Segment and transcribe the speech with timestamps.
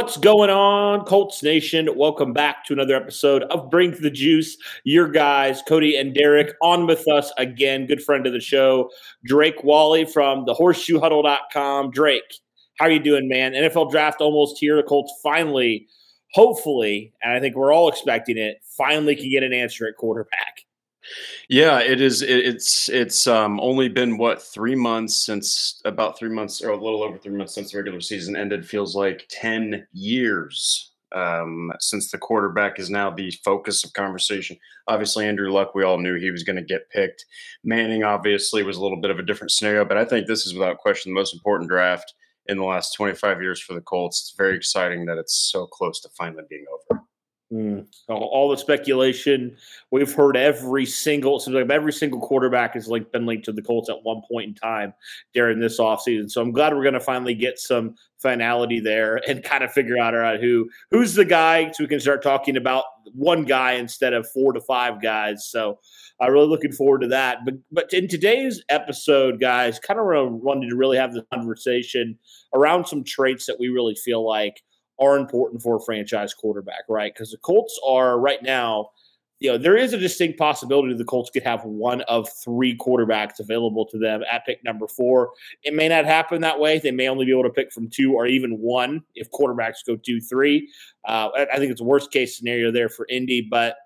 [0.00, 1.88] What's going on, Colts Nation?
[1.96, 4.56] Welcome back to another episode of Bring the Juice.
[4.84, 7.84] Your guys, Cody and Derek, on with us again.
[7.84, 8.90] Good friend of the show,
[9.24, 11.90] Drake Wally from the horseshoehuddle.com.
[11.90, 12.32] Drake,
[12.78, 13.54] how are you doing, man?
[13.54, 14.76] NFL draft almost here.
[14.76, 15.88] The Colts finally,
[16.32, 20.67] hopefully, and I think we're all expecting it, finally can get an answer at quarterback.
[21.48, 22.22] Yeah, it is.
[22.22, 26.76] It, it's it's um, only been what three months since about three months or a
[26.76, 28.66] little over three months since the regular season ended.
[28.66, 34.58] Feels like ten years um, since the quarterback is now the focus of conversation.
[34.88, 37.24] Obviously, Andrew Luck, we all knew he was going to get picked.
[37.64, 40.54] Manning obviously was a little bit of a different scenario, but I think this is
[40.54, 42.14] without question the most important draft
[42.46, 44.20] in the last 25 years for the Colts.
[44.20, 47.02] It's very exciting that it's so close to finally being over.
[47.52, 47.86] Mm.
[48.10, 49.56] All the speculation
[49.90, 54.02] we've heard every single every single quarterback has like been linked to the Colts at
[54.02, 54.92] one point in time
[55.32, 56.30] during this offseason.
[56.30, 59.98] So I'm glad we're going to finally get some finality there and kind of figure
[59.98, 64.12] out, out who who's the guy so we can start talking about one guy instead
[64.12, 65.46] of four to five guys.
[65.46, 65.78] So
[66.20, 67.46] I'm really looking forward to that.
[67.46, 72.18] But but in today's episode, guys, kind of wanted to really have the conversation
[72.54, 74.62] around some traits that we really feel like
[75.00, 77.12] are important for a franchise quarterback, right?
[77.14, 78.90] Because the Colts are right now,
[79.40, 83.38] you know, there is a distinct possibility the Colts could have one of three quarterbacks
[83.38, 85.30] available to them at pick number four.
[85.62, 86.80] It may not happen that way.
[86.80, 89.96] They may only be able to pick from two or even one if quarterbacks go
[89.96, 90.68] two, three.
[91.04, 93.76] Uh, I think it's a worst case scenario there for Indy, but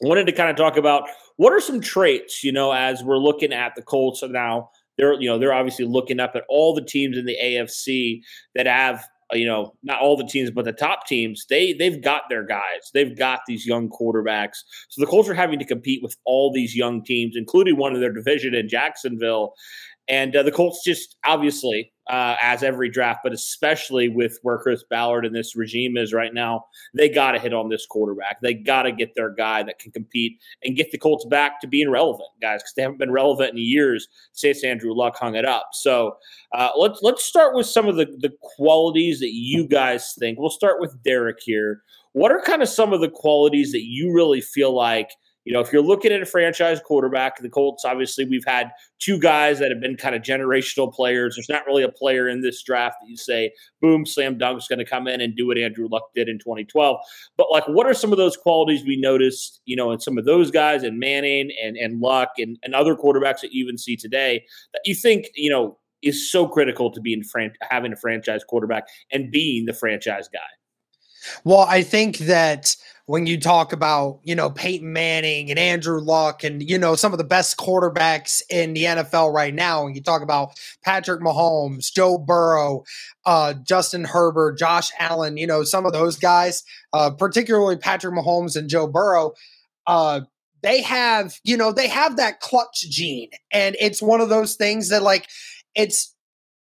[0.00, 3.52] wanted to kind of talk about what are some traits, you know, as we're looking
[3.52, 4.70] at the Colts now.
[4.98, 8.20] They're, you know, they're obviously looking up at all the teams in the AFC
[8.54, 12.02] that have Uh, you know, not all the teams, but the top teams, they they've
[12.02, 12.90] got their guys.
[12.92, 14.58] They've got these young quarterbacks.
[14.88, 18.00] So the Colts are having to compete with all these young teams, including one of
[18.00, 19.54] their division in Jacksonville.
[20.10, 24.82] And uh, the Colts just obviously, uh, as every draft, but especially with where Chris
[24.90, 26.64] Ballard and this regime is right now,
[26.96, 28.40] they got to hit on this quarterback.
[28.42, 31.68] They got to get their guy that can compete and get the Colts back to
[31.68, 35.44] being relevant, guys, because they haven't been relevant in years since Andrew Luck hung it
[35.44, 35.68] up.
[35.72, 36.16] So
[36.52, 40.40] uh, let's let's start with some of the the qualities that you guys think.
[40.40, 41.82] We'll start with Derek here.
[42.12, 45.10] What are kind of some of the qualities that you really feel like?
[45.44, 49.18] You know, if you're looking at a franchise quarterback, the Colts, obviously, we've had two
[49.18, 51.34] guys that have been kind of generational players.
[51.34, 54.68] There's not really a player in this draft that you say, boom, slam dunk is
[54.68, 56.98] going to come in and do what Andrew Luck did in 2012.
[57.38, 60.26] But, like, what are some of those qualities we noticed, you know, in some of
[60.26, 63.96] those guys and Manning and, and Luck and, and other quarterbacks that you even see
[63.96, 68.44] today that you think, you know, is so critical to being fran- having a franchise
[68.44, 70.38] quarterback and being the franchise guy?
[71.44, 72.76] Well, I think that
[73.10, 77.10] when you talk about, you know, Peyton Manning and Andrew Luck and, you know, some
[77.10, 80.52] of the best quarterbacks in the NFL right now, and you talk about
[80.84, 82.84] Patrick Mahomes, Joe Burrow,
[83.26, 86.62] uh, Justin Herbert, Josh Allen, you know, some of those guys,
[86.92, 89.32] uh, particularly Patrick Mahomes and Joe Burrow,
[89.88, 90.20] uh,
[90.62, 93.30] they have, you know, they have that clutch gene.
[93.50, 95.26] And it's one of those things that, like,
[95.74, 96.14] it's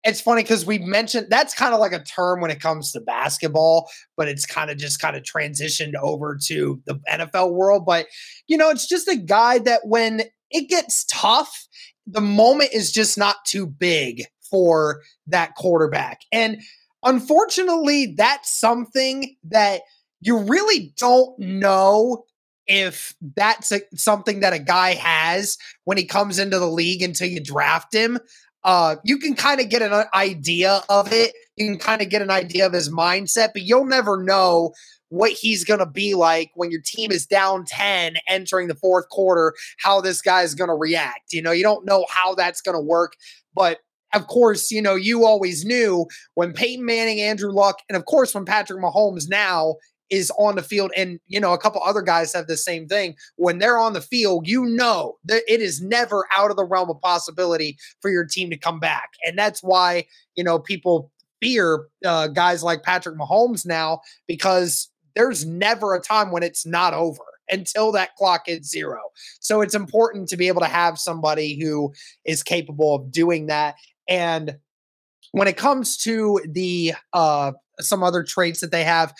[0.05, 3.01] it's funny because we mentioned that's kind of like a term when it comes to
[3.01, 7.85] basketball, but it's kind of just kind of transitioned over to the NFL world.
[7.85, 8.07] But,
[8.47, 11.67] you know, it's just a guy that when it gets tough,
[12.07, 16.23] the moment is just not too big for that quarterback.
[16.33, 16.63] And
[17.05, 19.83] unfortunately, that's something that
[20.21, 22.25] you really don't know
[22.67, 27.29] if that's a, something that a guy has when he comes into the league until
[27.29, 28.19] you draft him,
[28.65, 31.33] uh, you can kind of get an idea of it.
[31.57, 34.73] You can kind of get an idea of his mindset, but you'll never know
[35.09, 39.09] what he's going to be like when your team is down 10 entering the fourth
[39.09, 41.33] quarter, how this guy is going to react.
[41.33, 43.15] You know, you don't know how that's going to work,
[43.55, 43.81] but
[44.13, 48.35] of course, you know, you always knew when Peyton Manning, Andrew Luck, and of course
[48.35, 49.77] when Patrick Mahomes now
[50.11, 53.15] is on the field, and you know, a couple other guys have the same thing.
[53.37, 56.91] When they're on the field, you know that it is never out of the realm
[56.91, 59.11] of possibility for your team to come back.
[59.25, 61.11] And that's why, you know, people
[61.41, 66.95] fear uh, guys like Patrick Mahomes now because there's never a time when it's not
[66.95, 69.01] over until that clock hits zero.
[69.41, 71.93] So it's important to be able to have somebody who
[72.25, 73.75] is capable of doing that.
[74.09, 74.59] And
[75.33, 79.15] when it comes to the uh some other traits that they have,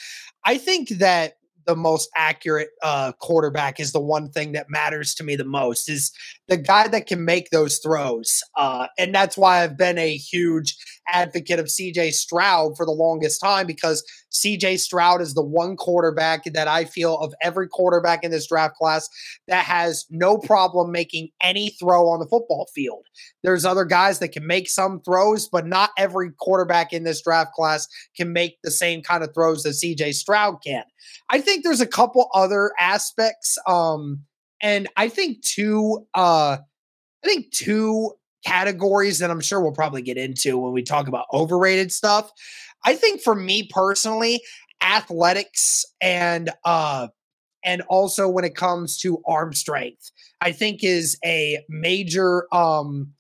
[0.45, 1.35] I think that
[1.67, 5.89] the most accurate uh, quarterback is the one thing that matters to me the most
[5.89, 6.11] is
[6.49, 10.77] the guy that can make those throws uh, and that's why i've been a huge
[11.13, 16.45] advocate of cj stroud for the longest time because cj stroud is the one quarterback
[16.45, 19.09] that i feel of every quarterback in this draft class
[19.49, 23.05] that has no problem making any throw on the football field.
[23.43, 27.53] There's other guys that can make some throws but not every quarterback in this draft
[27.53, 30.85] class can make the same kind of throws that cj stroud can.
[31.29, 33.59] I think there's a couple other aspects.
[33.67, 34.25] Um,
[34.61, 36.59] and I think two, uh,
[37.25, 38.13] I think two
[38.45, 42.31] categories that I'm sure we'll probably get into when we talk about overrated stuff.
[42.85, 44.41] I think for me personally,
[44.83, 47.09] athletics and uh
[47.63, 50.11] and also when it comes to arm strength,
[50.41, 53.13] I think is a major um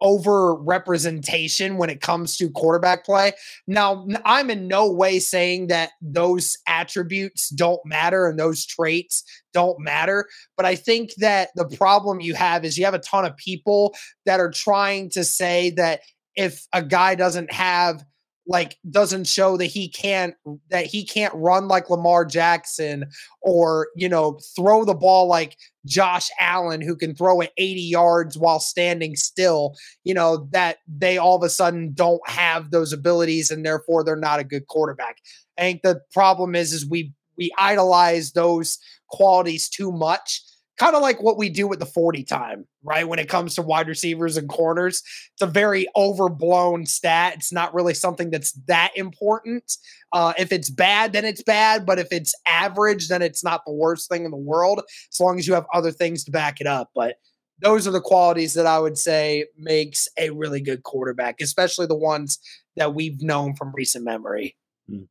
[0.00, 3.32] over representation when it comes to quarterback play.
[3.66, 9.80] Now, I'm in no way saying that those attributes don't matter and those traits don't
[9.80, 13.36] matter, but I think that the problem you have is you have a ton of
[13.36, 13.94] people
[14.26, 16.00] that are trying to say that
[16.34, 18.04] if a guy doesn't have
[18.46, 20.34] like doesn't show that he can't
[20.70, 23.06] that he can't run like Lamar Jackson
[23.42, 28.38] or you know throw the ball like Josh Allen who can throw it 80 yards
[28.38, 33.50] while standing still you know that they all of a sudden don't have those abilities
[33.50, 35.18] and therefore they're not a good quarterback.
[35.58, 38.78] I think the problem is is we we idolize those
[39.08, 40.42] qualities too much
[40.78, 43.08] kind of like what we do with the 40 time, right?
[43.08, 45.02] When it comes to wide receivers and corners,
[45.32, 47.34] it's a very overblown stat.
[47.36, 49.76] It's not really something that's that important.
[50.12, 51.86] Uh, if it's bad, then it's bad.
[51.86, 54.82] But if it's average, then it's not the worst thing in the world,
[55.12, 56.90] as long as you have other things to back it up.
[56.94, 57.16] But
[57.60, 61.96] those are the qualities that I would say makes a really good quarterback, especially the
[61.96, 62.38] ones
[62.76, 64.56] that we've known from recent memory.
[64.88, 65.04] Hmm.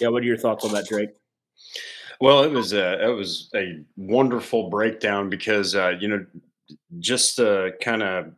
[0.00, 1.10] Yeah, what are your thoughts on that, Drake?
[2.20, 6.24] Well, it was a it was a wonderful breakdown because uh, you know
[6.98, 8.32] just uh, kind of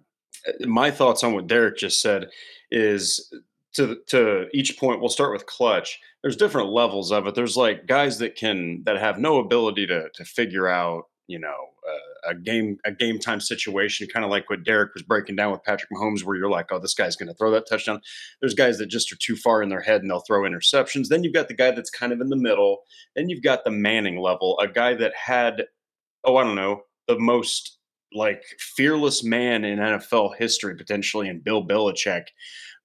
[0.60, 2.28] my thoughts on what Derek just said
[2.70, 3.32] is
[3.74, 5.00] to to each point.
[5.00, 5.98] We'll start with clutch.
[6.22, 7.34] There's different levels of it.
[7.34, 11.54] There's like guys that can that have no ability to to figure out you know
[12.26, 15.62] a game a game time situation, kind of like what Derek was breaking down with
[15.62, 18.00] Patrick Mahomes, where you're like, oh, this guy's going to throw that touchdown.
[18.40, 21.08] There's guys that just are too far in their head and they'll throw interceptions.
[21.08, 22.78] Then you've got the guy that's kind of in the middle.
[23.14, 25.64] Then you've got the Manning level, a guy that had,
[26.24, 27.78] oh, I don't know, the most
[28.12, 32.24] like fearless man in NFL history potentially, in Bill Belichick.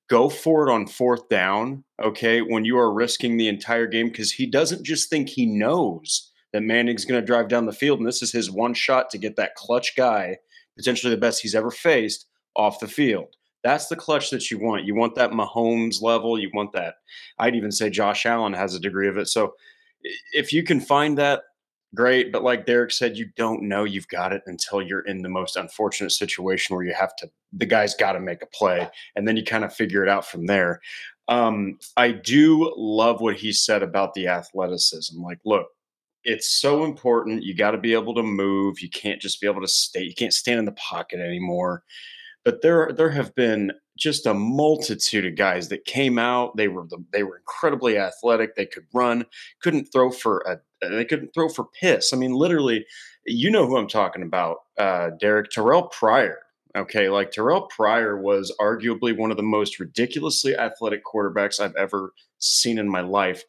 [0.09, 4.33] Go for it on fourth down, okay, when you are risking the entire game because
[4.33, 8.07] he doesn't just think he knows that Manning's going to drive down the field, and
[8.07, 10.37] this is his one shot to get that clutch guy,
[10.77, 13.35] potentially the best he's ever faced, off the field.
[13.63, 14.85] That's the clutch that you want.
[14.85, 16.39] You want that Mahomes level.
[16.39, 16.95] You want that.
[17.37, 19.27] I'd even say Josh Allen has a degree of it.
[19.27, 19.53] So
[20.33, 21.43] if you can find that,
[21.93, 22.31] great.
[22.31, 25.57] But like Derek said, you don't know you've got it until you're in the most
[25.57, 28.89] unfortunate situation where you have to, the guy's got to make a play.
[29.15, 30.81] And then you kind of figure it out from there.
[31.27, 35.21] Um, I do love what he said about the athleticism.
[35.21, 35.67] Like, look,
[36.23, 37.43] it's so important.
[37.43, 38.79] You got to be able to move.
[38.79, 40.03] You can't just be able to stay.
[40.03, 41.83] You can't stand in the pocket anymore.
[42.43, 46.57] But there, there have been just a multitude of guys that came out.
[46.57, 48.55] They were the, they were incredibly athletic.
[48.55, 49.25] They could run.
[49.61, 50.59] Couldn't throw for a.
[50.87, 52.11] They couldn't throw for piss.
[52.11, 52.85] I mean, literally,
[53.25, 56.39] you know who I'm talking about, uh, Derek Terrell Pryor.
[56.75, 62.13] Okay, like Terrell Pryor was arguably one of the most ridiculously athletic quarterbacks I've ever
[62.39, 63.43] seen in my life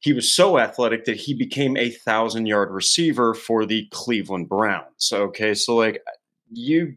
[0.00, 5.10] he was so athletic that he became a thousand yard receiver for the Cleveland Browns.
[5.12, 6.02] Okay, so like
[6.50, 6.96] you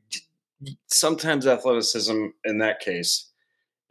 [0.88, 3.31] sometimes athleticism in that case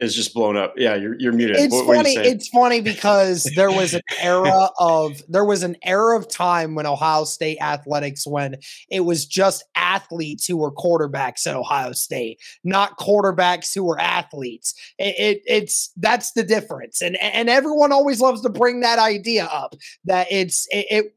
[0.01, 0.73] is just blown up.
[0.75, 1.57] Yeah, you're you're muted.
[1.57, 2.15] It's What- what funny.
[2.15, 2.35] saying?
[2.35, 6.85] It's funny because there was an era of there was an era of time when
[6.87, 8.57] Ohio State athletics when
[8.89, 14.73] it was just athletes who were quarterbacks at Ohio State, not quarterbacks who were athletes.
[14.97, 19.45] It, it it's that's the difference, and and everyone always loves to bring that idea
[19.45, 21.13] up that it's it, it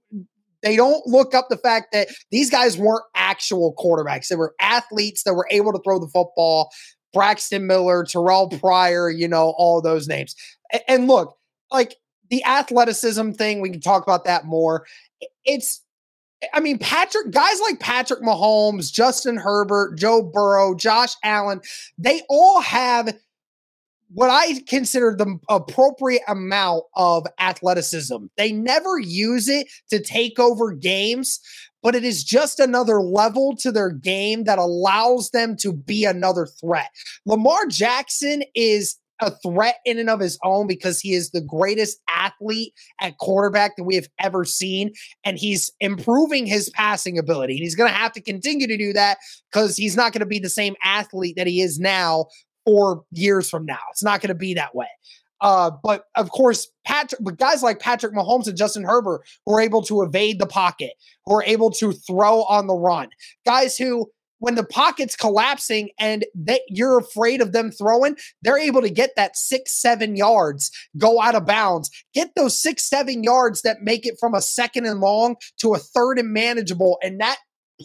[0.63, 4.29] they don't look up the fact that these guys weren't actual quarterbacks.
[4.29, 6.71] They were athletes that were able to throw the football.
[7.15, 10.37] Braxton Miller, Terrell Pryor, you know, all those names.
[10.87, 11.39] And, look,
[11.73, 11.97] like
[12.29, 14.87] the athleticism thing, we can talk about that more.
[15.47, 15.81] It's,
[16.53, 21.63] I mean, Patrick, guys like Patrick Mahomes, Justin Herbert, Joe Burrow, Josh Allen,
[21.97, 23.17] they all have
[24.13, 28.27] what I consider the appropriate amount of athleticism.
[28.37, 31.41] They never use it to take over games,
[31.85, 36.47] but it is just another level to their game that allows them to be another
[36.47, 36.89] threat.
[37.27, 41.99] Lamar Jackson is a threat in and of his own because he is the greatest
[42.09, 44.93] athlete at quarterback that we have ever seen.
[45.25, 47.55] And he's improving his passing ability.
[47.55, 49.19] And he's going to have to continue to do that
[49.53, 52.27] because he's not going to be the same athlete that he is now
[52.65, 53.79] four years from now.
[53.91, 54.89] It's not going to be that way.
[55.45, 59.61] Uh, but of course, Patrick, but guys like Patrick Mahomes and Justin Herbert who are
[59.61, 60.93] able to evade the pocket,
[61.27, 63.11] who are able to throw on the run,
[63.45, 68.81] guys who, when the pocket's collapsing and that you're afraid of them throwing, they're able
[68.81, 73.61] to get that six, seven yards, go out of bounds, get those six, seven yards
[73.63, 76.99] that make it from a second and long to a third and manageable.
[77.03, 77.37] And that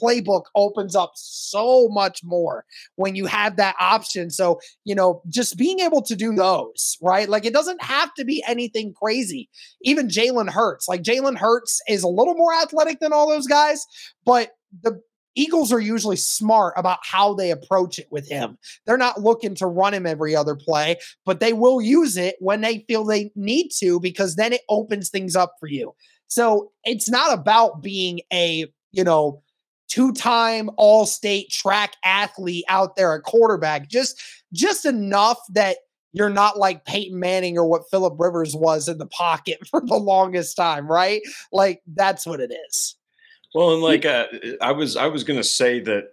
[0.02, 2.66] playbook opens up so much more
[2.96, 4.30] when you have that option.
[4.30, 7.30] So, you know, just being able to do those, right?
[7.30, 9.50] Like it doesn't have to be anything crazy.
[9.82, 13.86] Even Jalen Hurts, like Jalen Hurts is a little more athletic than all those guys,
[14.26, 14.52] but
[14.84, 15.02] the
[15.36, 18.58] Eagles are usually smart about how they approach it with him.
[18.86, 22.62] They're not looking to run him every other play, but they will use it when
[22.62, 25.94] they feel they need to because then it opens things up for you.
[26.28, 29.42] So it's not about being a, you know,
[29.90, 34.22] two-time all-state track athlete out there at quarterback just
[34.54, 35.78] just enough that
[36.14, 39.96] you're not like Peyton Manning or what Philip Rivers was in the pocket for the
[39.96, 41.22] longest time, right?
[41.52, 42.96] Like that's what it is.
[43.54, 44.28] Well, and like uh,
[44.62, 46.12] I was, I was going to say that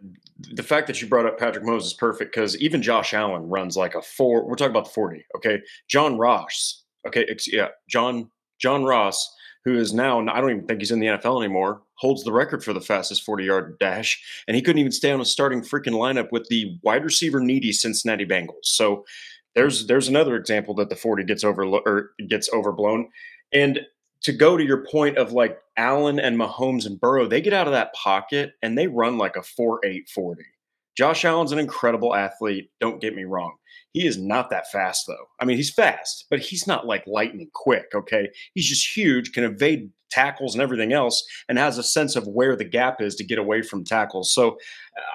[0.53, 3.77] the fact that you brought up Patrick Mahomes is perfect because even Josh Allen runs
[3.77, 4.47] like a four.
[4.47, 5.61] We're talking about the forty, okay?
[5.89, 9.35] John Ross, okay, yeah, John John Ross,
[9.67, 12.63] who is now I don't even think he's in the NFL anymore, holds the record
[12.63, 16.31] for the fastest forty-yard dash, and he couldn't even stay on a starting freaking lineup
[16.31, 18.63] with the wide receiver needy Cincinnati Bengals.
[18.63, 19.05] So
[19.57, 23.09] there's there's another example that the forty gets over or gets overblown,
[23.53, 23.81] and
[24.23, 27.67] to go to your point of like Allen and Mahomes and Burrow, they get out
[27.67, 30.43] of that pocket and they run like a 4 8 40.
[30.97, 32.71] Josh Allen's an incredible athlete.
[32.81, 33.57] Don't get me wrong.
[33.93, 35.27] He is not that fast, though.
[35.41, 38.29] I mean, he's fast, but he's not like lightning quick, okay?
[38.55, 42.57] He's just huge, can evade tackles and everything else, and has a sense of where
[42.57, 44.35] the gap is to get away from tackles.
[44.35, 44.57] So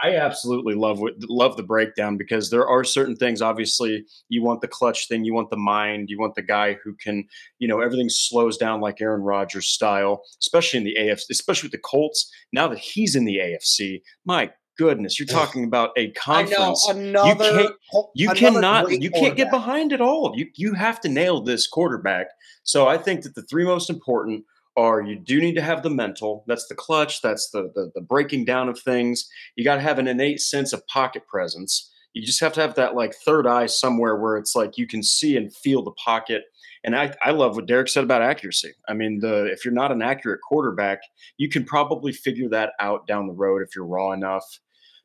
[0.04, 3.42] I absolutely love love the breakdown because there are certain things.
[3.42, 6.94] Obviously, you want the clutch thing, you want the mind, you want the guy who
[6.96, 7.24] can,
[7.60, 11.74] you know, everything slows down like Aaron Rodgers style, especially in the AFC, especially with
[11.74, 12.32] the Colts.
[12.52, 16.88] Now that he's in the AFC, my goodness, you're talking about a conference.
[16.90, 17.00] I know
[17.34, 17.52] another.
[17.64, 17.76] can't-
[18.16, 20.34] You cannot, you can't get behind it all.
[20.36, 22.28] You you have to nail this quarterback.
[22.64, 24.46] So I think that the three most important
[24.78, 26.44] are you do need to have the mental.
[26.48, 27.22] That's the clutch.
[27.22, 29.28] That's the the, the breaking down of things.
[29.56, 31.92] You got to have an innate sense of pocket presence.
[32.14, 35.02] You just have to have that like third eye somewhere where it's like you can
[35.04, 36.44] see and feel the pocket.
[36.84, 38.74] And I, I love what Derek said about accuracy.
[38.88, 41.02] I mean, the if you're not an accurate quarterback,
[41.38, 44.46] you can probably figure that out down the road if you're raw enough.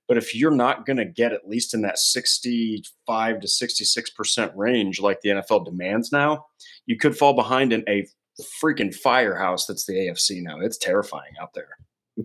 [0.08, 5.00] But if you're not going to get at least in that 65 to 66% range
[5.00, 6.46] like the NFL demands now,
[6.86, 8.06] you could fall behind in a
[8.62, 10.60] freaking firehouse that's the AFC now.
[10.60, 11.68] It's terrifying out there.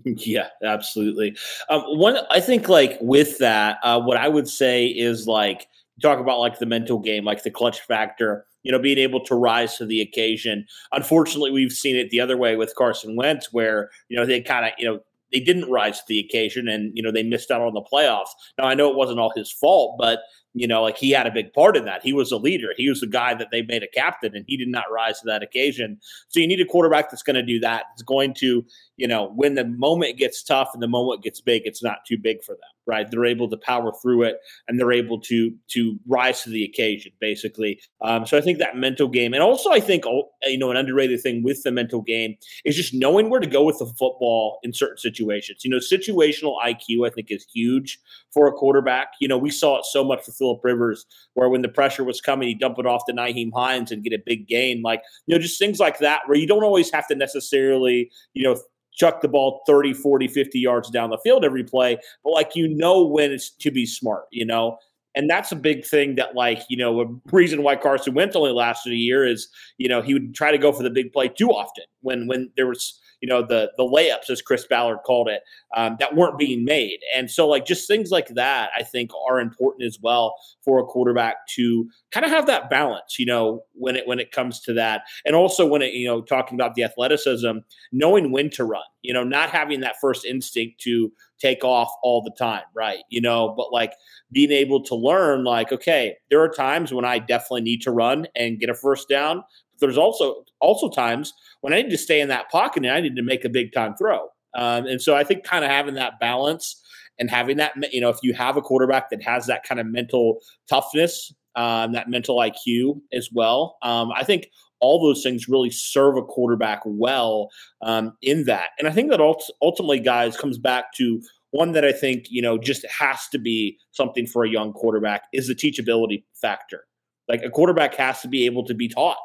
[0.06, 1.36] Yeah, absolutely.
[1.68, 5.68] Um, one, I think, like with that, uh, what I would say is like
[6.02, 8.46] talk about like the mental game, like the clutch factor.
[8.64, 10.68] You know, being able to rise to the occasion.
[10.92, 14.66] Unfortunately, we've seen it the other way with Carson Wentz, where you know they kind
[14.66, 15.00] of you know
[15.32, 18.30] they didn't rise to the occasion, and you know they missed out on the playoffs.
[18.58, 20.20] Now I know it wasn't all his fault, but
[20.54, 22.04] you know, like he had a big part in that.
[22.04, 22.70] He was a leader.
[22.76, 25.26] He was the guy that they made a captain, and he did not rise to
[25.28, 25.98] that occasion.
[26.28, 27.86] So you need a quarterback that's going to do that.
[27.94, 28.66] It's going to,
[28.98, 32.18] you know, when the moment gets tough and the moment gets big, it's not too
[32.18, 33.10] big for them, right?
[33.10, 37.14] They're able to power through it and they're able to to rise to the occasion,
[37.22, 37.80] basically.
[38.02, 40.04] Um, so I think that mental game, and also I think
[40.44, 43.64] you know an underrated thing with the mental game is just knowing where to go
[43.64, 45.64] with the football in certain situations.
[45.64, 48.00] You know, situational IQ I think is huge
[48.34, 49.14] for a quarterback.
[49.22, 51.06] You know, we saw it so much for Philip Rivers,
[51.36, 54.14] where when the pressure was coming, he'd dump it off to Nyheim Hines and get
[54.14, 54.82] a big gain.
[54.82, 58.44] Like you know, just things like that where you don't always have to necessarily you
[58.44, 58.60] know
[58.94, 62.68] chuck the ball 30, 40, 50 yards down the field every play, but like you
[62.68, 64.78] know when it's to be smart, you know?
[65.14, 67.06] And that's a big thing that, like, you know, a
[67.36, 70.58] reason why Carson Wentz only lasted a year is, you know, he would try to
[70.58, 73.84] go for the big play too often when when there was you know the the
[73.84, 75.42] layups as Chris Ballard called it
[75.76, 79.40] um, that weren't being made, and so like just things like that I think are
[79.40, 83.96] important as well for a quarterback to kind of have that balance, you know, when
[83.96, 86.84] it when it comes to that, and also when it you know talking about the
[86.84, 87.58] athleticism,
[87.92, 92.22] knowing when to run, you know, not having that first instinct to take off all
[92.22, 93.00] the time, right?
[93.10, 93.94] You know, but like
[94.32, 98.28] being able to learn, like, okay, there are times when I definitely need to run
[98.36, 99.44] and get a first down.
[99.82, 103.18] There's also also times when I need to stay in that pocket and I need
[103.18, 104.30] to make a big time throw.
[104.56, 106.82] Um, and so I think kind of having that balance
[107.20, 109.88] and having that, you know, if you have a quarterback that has that kind of
[109.88, 114.48] mental toughness, um, that mental IQ as well, um, I think
[114.80, 117.50] all those things really serve a quarterback well
[117.82, 118.70] um, in that.
[118.80, 119.22] And I think that
[119.62, 121.22] ultimately, guys, comes back to
[121.52, 125.24] one that I think, you know, just has to be something for a young quarterback
[125.34, 126.86] is the teachability factor.
[127.32, 129.16] Like a quarterback has to be able to be taught.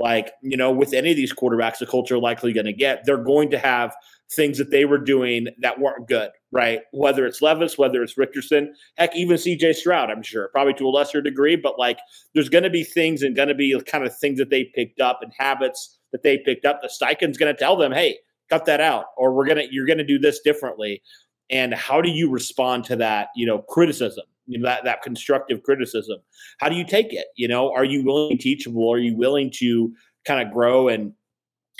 [0.00, 3.22] Like, you know, with any of these quarterbacks, the culture likely going to get, they're
[3.22, 3.94] going to have
[4.32, 6.80] things that they were doing that weren't good, right?
[6.92, 10.90] Whether it's Levis, whether it's Richardson, heck, even CJ Stroud, I'm sure, probably to a
[10.90, 12.00] lesser degree, but like
[12.34, 15.00] there's going to be things and going to be kind of things that they picked
[15.00, 16.80] up and habits that they picked up.
[16.82, 18.18] The Steichen's going to tell them, hey,
[18.50, 21.00] cut that out, or we're going to, you're going to do this differently.
[21.48, 24.24] And how do you respond to that, you know, criticism?
[24.62, 26.18] That that constructive criticism.
[26.58, 27.26] How do you take it?
[27.36, 28.92] You know, are you willing to teachable?
[28.92, 29.92] Are you willing to
[30.24, 31.12] kind of grow and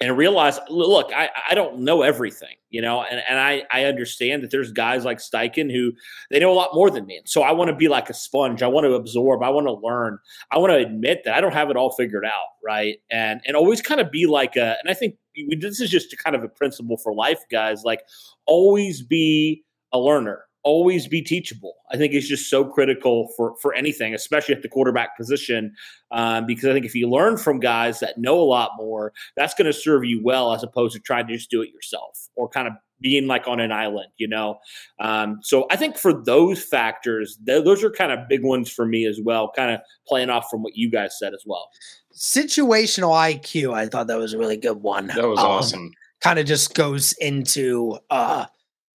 [0.01, 4.43] and realize, look, I, I don't know everything, you know, and, and I, I understand
[4.43, 5.93] that there's guys like Steichen who
[6.31, 7.21] they know a lot more than me.
[7.25, 8.63] So I want to be like a sponge.
[8.63, 9.43] I want to absorb.
[9.43, 10.19] I want to learn.
[10.51, 12.47] I want to admit that I don't have it all figured out.
[12.65, 12.99] Right.
[13.11, 15.17] And, and always kind of be like a, and I think
[15.59, 18.01] this is just kind of a principle for life, guys, like
[18.47, 21.75] always be a learner always be teachable.
[21.91, 25.75] I think it's just so critical for for anything, especially at the quarterback position,
[26.11, 29.55] um, because I think if you learn from guys that know a lot more, that's
[29.55, 32.49] going to serve you well as opposed to trying to just do it yourself or
[32.49, 34.59] kind of being like on an island, you know.
[35.01, 38.87] Um, so I think for those factors, th- those are kind of big ones for
[38.87, 39.53] me as well.
[39.55, 41.69] Kind of playing off from what you guys said as well.
[42.15, 45.09] Situational IQ, I thought that was a really good one.
[45.09, 45.93] That was um, awesome.
[46.21, 48.47] Kind of just goes into uh,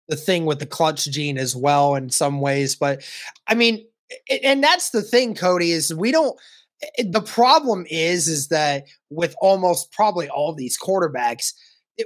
[0.09, 2.77] the thing with the clutch gene as well in some ways.
[2.77, 3.03] But
[3.49, 3.85] I mean,
[4.45, 6.39] and that's the thing, Cody, is we don't
[6.99, 11.53] the problem is is that with almost probably all these quarterbacks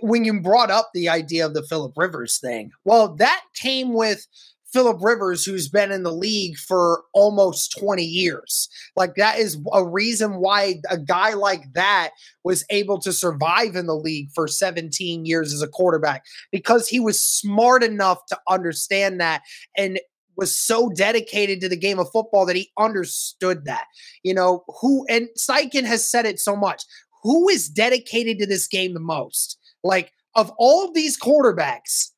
[0.01, 4.27] when you brought up the idea of the Philip Rivers thing well that came with
[4.72, 8.68] Philip Rivers, who's been in the league for almost 20 years.
[8.96, 12.11] Like, that is a reason why a guy like that
[12.44, 17.00] was able to survive in the league for 17 years as a quarterback because he
[17.00, 19.42] was smart enough to understand that
[19.76, 20.00] and
[20.37, 23.85] was so dedicated to the game of football that he understood that.
[24.22, 26.85] You know, who, and Steichen has said it so much
[27.22, 29.59] who is dedicated to this game the most?
[29.83, 32.10] Like, of all of these quarterbacks,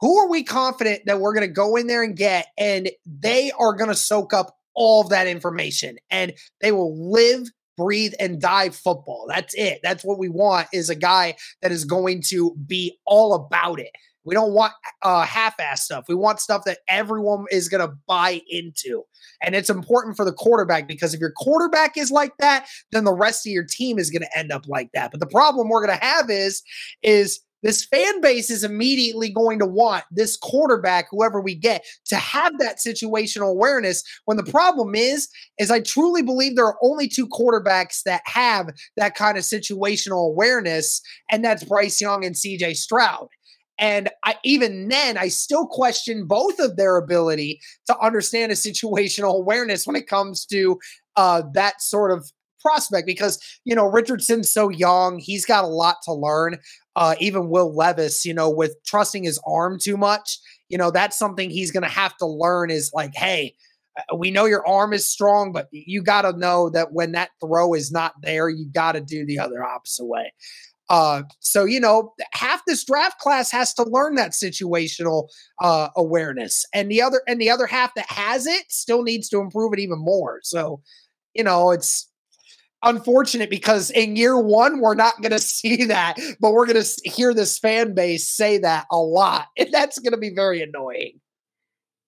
[0.00, 3.52] who are we confident that we're going to go in there and get and they
[3.58, 8.40] are going to soak up all of that information and they will live breathe and
[8.40, 9.26] die football.
[9.28, 9.80] That's it.
[9.82, 13.90] That's what we want is a guy that is going to be all about it.
[14.24, 16.04] We don't want uh, half-ass stuff.
[16.06, 19.04] We want stuff that everyone is going to buy into.
[19.42, 23.14] And it's important for the quarterback because if your quarterback is like that then the
[23.14, 25.10] rest of your team is going to end up like that.
[25.10, 26.62] But the problem we're going to have is
[27.02, 32.16] is this fan base is immediately going to want this quarterback whoever we get to
[32.16, 34.02] have that situational awareness.
[34.24, 38.70] When the problem is is i truly believe there are only two quarterbacks that have
[38.96, 43.28] that kind of situational awareness and that's bryce young and cj stroud.
[43.80, 49.34] And I, even then, I still question both of their ability to understand a situational
[49.40, 50.78] awareness when it comes to
[51.16, 55.96] uh, that sort of prospect because you know Richardson's so young, he's got a lot
[56.04, 56.58] to learn.
[56.96, 61.18] Uh, even Will Levis, you know, with trusting his arm too much, you know, that's
[61.18, 62.70] something he's going to have to learn.
[62.70, 63.54] Is like, hey,
[63.98, 67.30] uh, we know your arm is strong, but you got to know that when that
[67.40, 70.32] throw is not there, you got to do the other opposite way.
[70.90, 75.28] Uh, so you know, half this draft class has to learn that situational
[75.62, 79.38] uh, awareness, and the other and the other half that has it still needs to
[79.40, 80.40] improve it even more.
[80.42, 80.82] So,
[81.32, 82.09] you know, it's
[82.82, 87.10] unfortunate because in year one we're not going to see that, but we're going to
[87.10, 91.20] hear this fan base say that a lot, and that's going to be very annoying.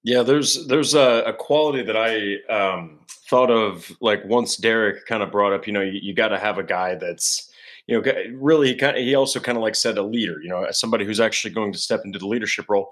[0.04, 2.98] Yeah, there's there's a, a quality that I um,
[3.30, 5.66] thought of like once Derek kind of brought up.
[5.66, 7.52] You know, you, you got to have a guy that's
[7.86, 10.42] you know really he kind of, he also kind of like said a leader.
[10.42, 12.90] You know, somebody who's actually going to step into the leadership role.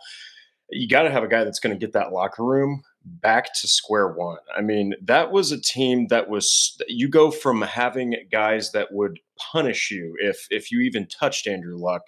[0.71, 3.69] You got to have a guy that's going to get that locker room back to
[3.69, 4.39] square one.
[4.57, 9.21] I mean, that was a team that was you go from having guys that would
[9.39, 12.03] punish you if if you even touched Andrew Luck,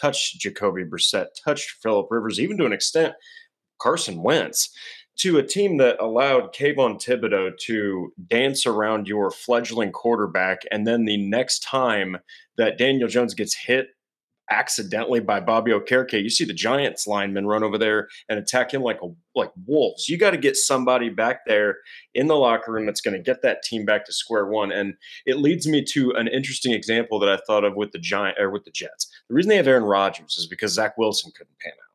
[0.00, 3.14] touched Jacoby Brissett, touched Philip Rivers, even to an extent
[3.78, 4.70] Carson Wentz
[5.16, 10.60] to a team that allowed Kayvon Thibodeaux to dance around your fledgling quarterback.
[10.70, 12.18] And then the next time
[12.58, 13.88] that Daniel Jones gets hit
[14.50, 18.82] accidentally by Bobby Okereke, you see the Giants linemen run over there and attack him
[18.82, 20.08] like a, like wolves.
[20.08, 21.78] You got to get somebody back there
[22.14, 24.72] in the locker room that's going to get that team back to square one.
[24.72, 28.38] And it leads me to an interesting example that I thought of with the Giant
[28.38, 29.08] or with the Jets.
[29.28, 31.86] The reason they have Aaron Rodgers is because Zach Wilson couldn't pan out.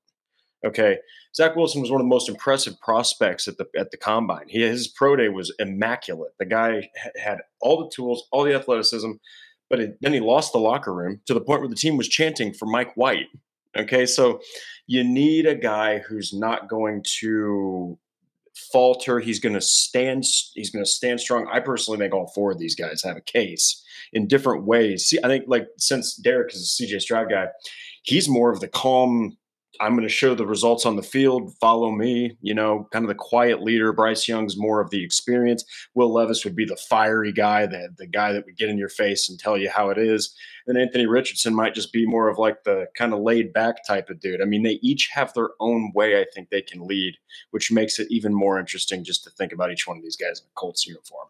[0.64, 0.98] Okay,
[1.36, 4.48] Zach Wilson was one of the most impressive prospects at the at the combine.
[4.48, 6.34] He his pro day was immaculate.
[6.38, 9.14] The guy had all the tools, all the athleticism,
[9.72, 12.08] but it, then he lost the locker room to the point where the team was
[12.08, 13.28] chanting for Mike White.
[13.76, 14.42] Okay, so
[14.86, 17.98] you need a guy who's not going to
[18.72, 19.20] falter.
[19.20, 20.26] He's going to stand.
[20.54, 21.48] He's going to stand strong.
[21.52, 23.82] I personally think all four of these guys have a case
[24.12, 25.06] in different ways.
[25.06, 27.48] See, I think like since Derek is a CJ Stroud guy,
[28.04, 29.38] he's more of the calm
[29.80, 31.54] I'm going to show the results on the field.
[31.60, 32.38] Follow me.
[32.42, 33.94] You know, kind of the quiet leader.
[33.94, 35.64] Bryce Young's more of the experience.
[35.94, 38.90] Will Levis would be the fiery guy, the the guy that would get in your
[38.90, 40.36] face and tell you how it is.
[40.68, 44.10] And Anthony Richardson might just be more of like the kind of laid back type
[44.10, 44.42] of dude.
[44.42, 46.20] I mean, they each have their own way.
[46.20, 47.16] I think they can lead,
[47.52, 50.40] which makes it even more interesting just to think about each one of these guys
[50.40, 51.28] in a Colts uniform.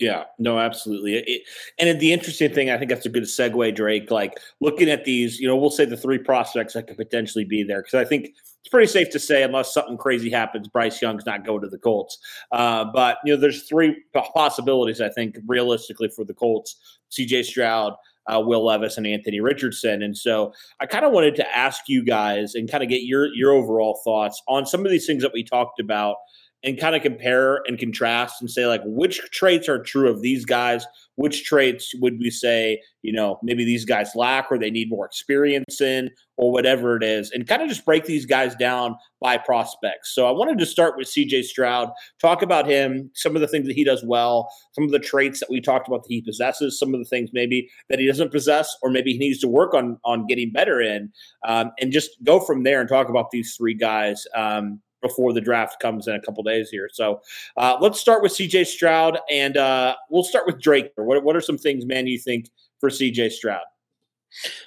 [0.00, 1.14] Yeah, no, absolutely.
[1.14, 1.42] It,
[1.78, 4.10] and the interesting thing, I think that's a good segue, Drake.
[4.10, 7.62] Like looking at these, you know, we'll say the three prospects that could potentially be
[7.62, 8.30] there because I think
[8.60, 11.78] it's pretty safe to say, unless something crazy happens, Bryce Young's not going to the
[11.78, 12.18] Colts.
[12.50, 13.94] Uh, but you know, there's three
[14.34, 16.76] possibilities I think realistically for the Colts:
[17.10, 17.44] C.J.
[17.44, 17.92] Stroud,
[18.26, 20.02] uh, Will Levis, and Anthony Richardson.
[20.02, 23.32] And so I kind of wanted to ask you guys and kind of get your
[23.34, 26.16] your overall thoughts on some of these things that we talked about
[26.64, 30.44] and kind of compare and contrast and say like which traits are true of these
[30.44, 30.86] guys?
[31.16, 35.06] Which traits would we say you know maybe these guys lack or they need more
[35.06, 37.30] experience in or whatever it is?
[37.30, 40.14] And kind of just break these guys down by prospects.
[40.14, 41.88] So i wanted to start with cj stroud
[42.20, 45.40] talk about him some of the things that he does well some of the traits
[45.40, 48.30] that we talked about that he possesses some of the things maybe that he doesn't
[48.30, 51.10] possess or maybe he needs to work on on getting better in
[51.46, 55.40] um, and just go from there and talk about these three guys um, before the
[55.40, 56.88] draft comes in a couple days here.
[56.90, 57.20] So
[57.58, 60.90] uh, let's start with CJ Stroud, and uh, we'll start with Drake.
[60.96, 62.48] What, what are some things, man, you think
[62.80, 63.62] for CJ Stroud?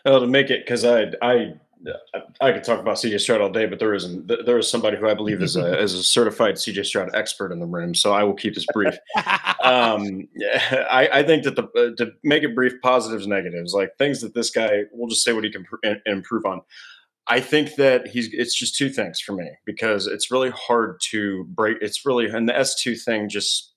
[0.05, 1.55] Well, to make it, because I, I,
[2.39, 4.31] I could talk about CJ Stroud all day, but there isn't.
[4.45, 7.59] There is somebody who I believe is a, is a certified CJ Stroud expert in
[7.59, 8.93] the room, so I will keep this brief.
[9.63, 10.27] um,
[10.71, 14.51] I, I, think that the to make it brief, positives, negatives, like things that this
[14.51, 16.61] guy, we'll just say what he can pr- improve on.
[17.27, 21.43] I think that he's it's just two things for me because it's really hard to
[21.45, 23.73] break it's really and the S2 thing just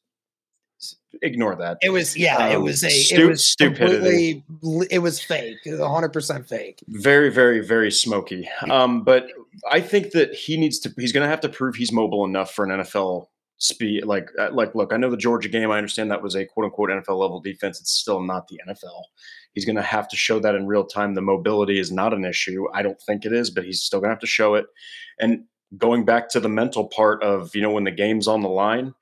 [1.22, 1.78] ignore that.
[1.82, 4.44] It was yeah, um, it was a stu- it was stupidity.
[4.90, 5.58] It was fake.
[5.64, 6.82] It 100% fake.
[6.88, 8.48] Very very very smoky.
[8.70, 9.26] Um but
[9.70, 12.52] I think that he needs to he's going to have to prove he's mobile enough
[12.52, 13.26] for an NFL
[13.60, 16.44] speed like uh, like look, I know the Georgia game, I understand that was a
[16.44, 17.80] quote unquote NFL level defense.
[17.80, 19.02] It's still not the NFL.
[19.52, 21.14] He's going to have to show that in real time.
[21.14, 22.66] The mobility is not an issue.
[22.72, 24.66] I don't think it is, but he's still going to have to show it.
[25.18, 25.44] And
[25.76, 28.94] going back to the mental part of, you know, when the game's on the line,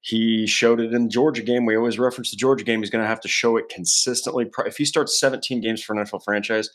[0.00, 1.66] he showed it in the Georgia game.
[1.66, 2.80] We always reference the Georgia game.
[2.80, 4.48] He's going to have to show it consistently.
[4.64, 6.70] If he starts 17 games for an NFL franchise,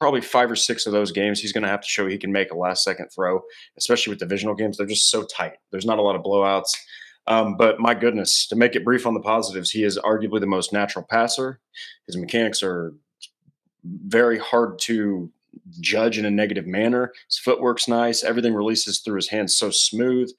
[0.00, 2.32] probably five or six of those games, he's going to have to show he can
[2.32, 3.40] make a last second throw,
[3.78, 4.76] especially with divisional games.
[4.76, 5.54] They're just so tight.
[5.70, 6.76] There's not a lot of blowouts.
[7.28, 10.46] Um, but my goodness, to make it brief on the positives, he is arguably the
[10.46, 11.60] most natural passer.
[12.06, 12.94] His mechanics are
[13.84, 15.30] very hard to
[15.80, 17.12] judge in a negative manner.
[17.28, 18.22] His footwork's nice.
[18.22, 20.30] Everything releases through his hands so smooth.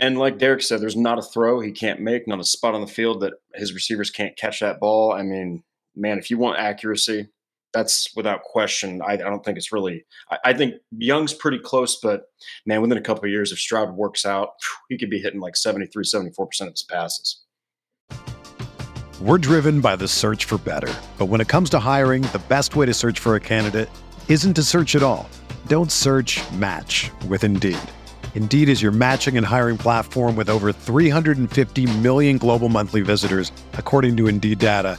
[0.00, 2.80] And like Derek said, there's not a throw he can't make, not a spot on
[2.80, 5.12] the field that his receivers can't catch that ball.
[5.12, 5.62] I mean,
[5.94, 7.28] man, if you want accuracy,
[7.74, 9.02] that's without question.
[9.02, 10.06] I, I don't think it's really.
[10.30, 12.22] I, I, think Young's pretty close, but
[12.64, 14.50] man, within a couple of years, if Stroud works out,
[14.88, 17.42] he could be hitting like 73, 74 percent of his passes.
[19.20, 20.92] We're driven by the search for better.
[21.18, 23.88] But when it comes to hiring, the best way to search for a candidate
[24.28, 25.28] isn't to search at all.
[25.66, 27.78] Don't search match with Indeed.
[28.34, 34.16] Indeed is your matching and hiring platform with over 350 million global monthly visitors, according
[34.16, 34.98] to Indeed data,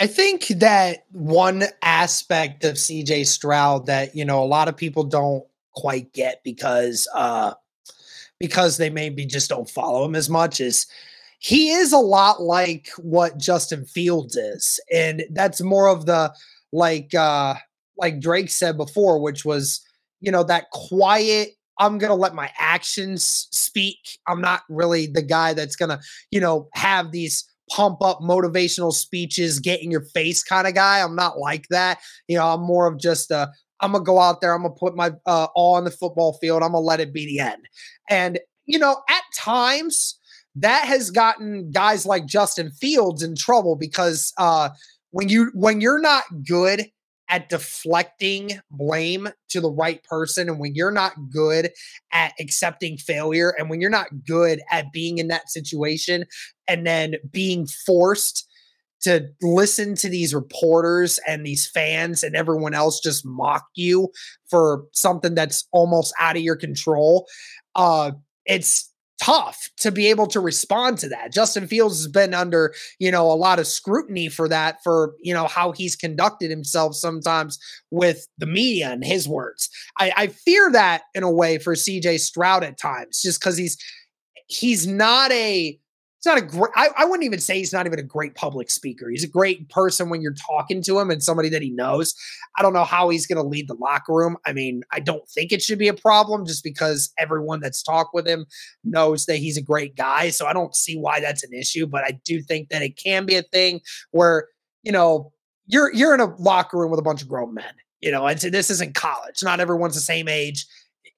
[0.00, 5.02] I think that one aspect of CJ Stroud that, you know, a lot of people
[5.04, 7.54] don't quite get because uh
[8.40, 10.86] because they maybe just don't follow him as much is
[11.40, 14.80] he is a lot like what Justin Fields is.
[14.92, 16.32] And that's more of the
[16.72, 17.54] like uh
[17.96, 19.80] like Drake said before, which was,
[20.20, 24.18] you know, that quiet I'm going to let my actions speak.
[24.26, 28.92] I'm not really the guy that's going to, you know, have these pump up motivational
[28.92, 31.00] speeches, get in your face kind of guy.
[31.00, 31.98] I'm not like that.
[32.26, 33.50] You know, I'm more of just a,
[33.80, 34.54] I'm gonna go out there.
[34.54, 36.62] I'm gonna put my uh, all on the football field.
[36.62, 37.68] I'm gonna let it be the end.
[38.08, 40.18] And you know, at times
[40.56, 44.70] that has gotten guys like Justin Fields in trouble because uh,
[45.10, 46.86] when you when you're not good
[47.30, 51.70] at deflecting blame to the right person and when you're not good
[52.12, 56.24] at accepting failure and when you're not good at being in that situation
[56.68, 58.46] and then being forced
[59.00, 64.08] to listen to these reporters and these fans and everyone else just mock you
[64.50, 67.26] for something that's almost out of your control
[67.76, 68.10] uh
[68.44, 71.32] it's tough to be able to respond to that.
[71.32, 75.34] Justin Fields has been under, you know, a lot of scrutiny for that, for, you
[75.34, 77.58] know, how he's conducted himself sometimes
[77.90, 79.68] with the media and his words.
[79.98, 83.76] I, I fear that in a way for CJ Stroud at times, just because he's
[84.46, 85.78] he's not a
[86.18, 88.70] He's not a great, I, I wouldn't even say he's not even a great public
[88.70, 89.08] speaker.
[89.08, 92.12] He's a great person when you're talking to him and somebody that he knows.
[92.56, 94.36] I don't know how he's going to lead the locker room.
[94.44, 98.14] I mean, I don't think it should be a problem just because everyone that's talked
[98.14, 98.46] with him
[98.82, 100.30] knows that he's a great guy.
[100.30, 103.24] So I don't see why that's an issue, but I do think that it can
[103.24, 104.48] be a thing where,
[104.82, 105.32] you know,
[105.68, 108.40] you're you're in a locker room with a bunch of grown men, you know, and
[108.40, 109.42] so this isn't college.
[109.42, 110.66] Not everyone's the same age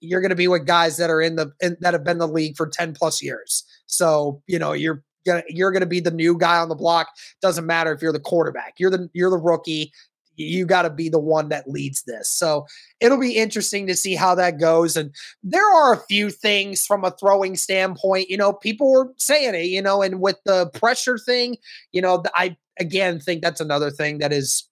[0.00, 2.28] you're going to be with guys that are in the in, that have been the
[2.28, 3.64] league for 10 plus years.
[3.86, 7.08] So, you know, you're gonna you're going to be the new guy on the block.
[7.42, 8.74] Doesn't matter if you're the quarterback.
[8.78, 9.92] You're the you're the rookie.
[10.36, 12.30] You got to be the one that leads this.
[12.30, 12.64] So
[13.00, 14.96] it'll be interesting to see how that goes.
[14.96, 18.30] And there are a few things from a throwing standpoint.
[18.30, 19.66] You know, people were saying it.
[19.66, 21.58] You know, and with the pressure thing,
[21.92, 24.69] you know, I again think that's another thing that is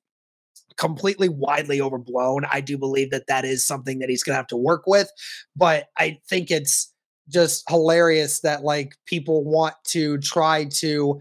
[0.78, 2.46] completely widely overblown.
[2.50, 5.10] I do believe that that is something that he's going to have to work with,
[5.54, 6.92] but I think it's
[7.28, 11.20] just hilarious that like people want to try to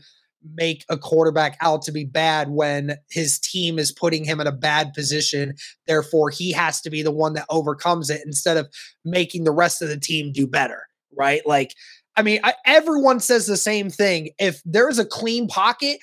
[0.55, 4.51] make a quarterback out to be bad when his team is putting him in a
[4.51, 5.55] bad position.
[5.87, 8.69] Therefore, he has to be the one that overcomes it instead of
[9.03, 11.45] making the rest of the team do better, right?
[11.45, 11.73] Like,
[12.15, 14.29] I mean, I, everyone says the same thing.
[14.39, 15.99] If there's a clean pocket,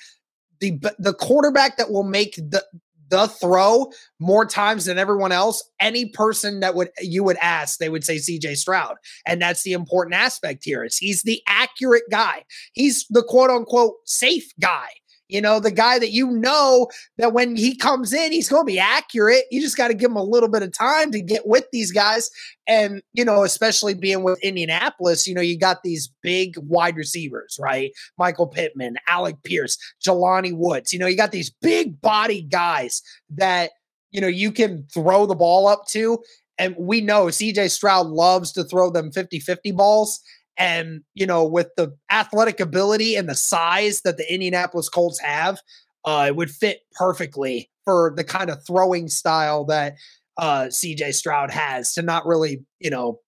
[0.59, 2.63] the the quarterback that will make the
[3.09, 7.89] the throw more times than everyone else, any person that would you would ask, they
[7.89, 8.95] would say CJ Stroud.
[9.25, 12.43] And that's the important aspect here is he's the accurate guy.
[12.73, 14.87] He's the quote unquote safe guy.
[15.27, 18.71] You know, the guy that you know that when he comes in, he's going to
[18.71, 19.43] be accurate.
[19.49, 21.91] You just got to give him a little bit of time to get with these
[21.91, 22.29] guys.
[22.67, 27.57] And, you know, especially being with Indianapolis, you know, you got these big wide receivers,
[27.59, 27.91] right?
[28.17, 30.93] Michael Pittman, Alec Pierce, Jelani Woods.
[30.93, 33.71] You know, you got these big body guys that,
[34.11, 36.19] you know, you can throw the ball up to.
[36.57, 40.21] And we know CJ Stroud loves to throw them 50 50 balls.
[40.57, 45.59] And, you know, with the athletic ability and the size that the Indianapolis Colts have,
[46.05, 49.95] uh, it would fit perfectly for the kind of throwing style that
[50.37, 53.19] uh, CJ Stroud has to not really, you know,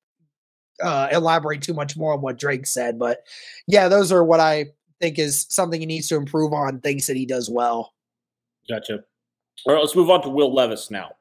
[0.81, 2.99] uh, elaborate too much more on what Drake said.
[2.99, 3.23] But
[3.67, 4.67] yeah, those are what I
[5.01, 7.93] think is something he needs to improve on, things that he does well.
[8.69, 9.03] Gotcha.
[9.65, 11.11] All right, let's move on to Will Levis now.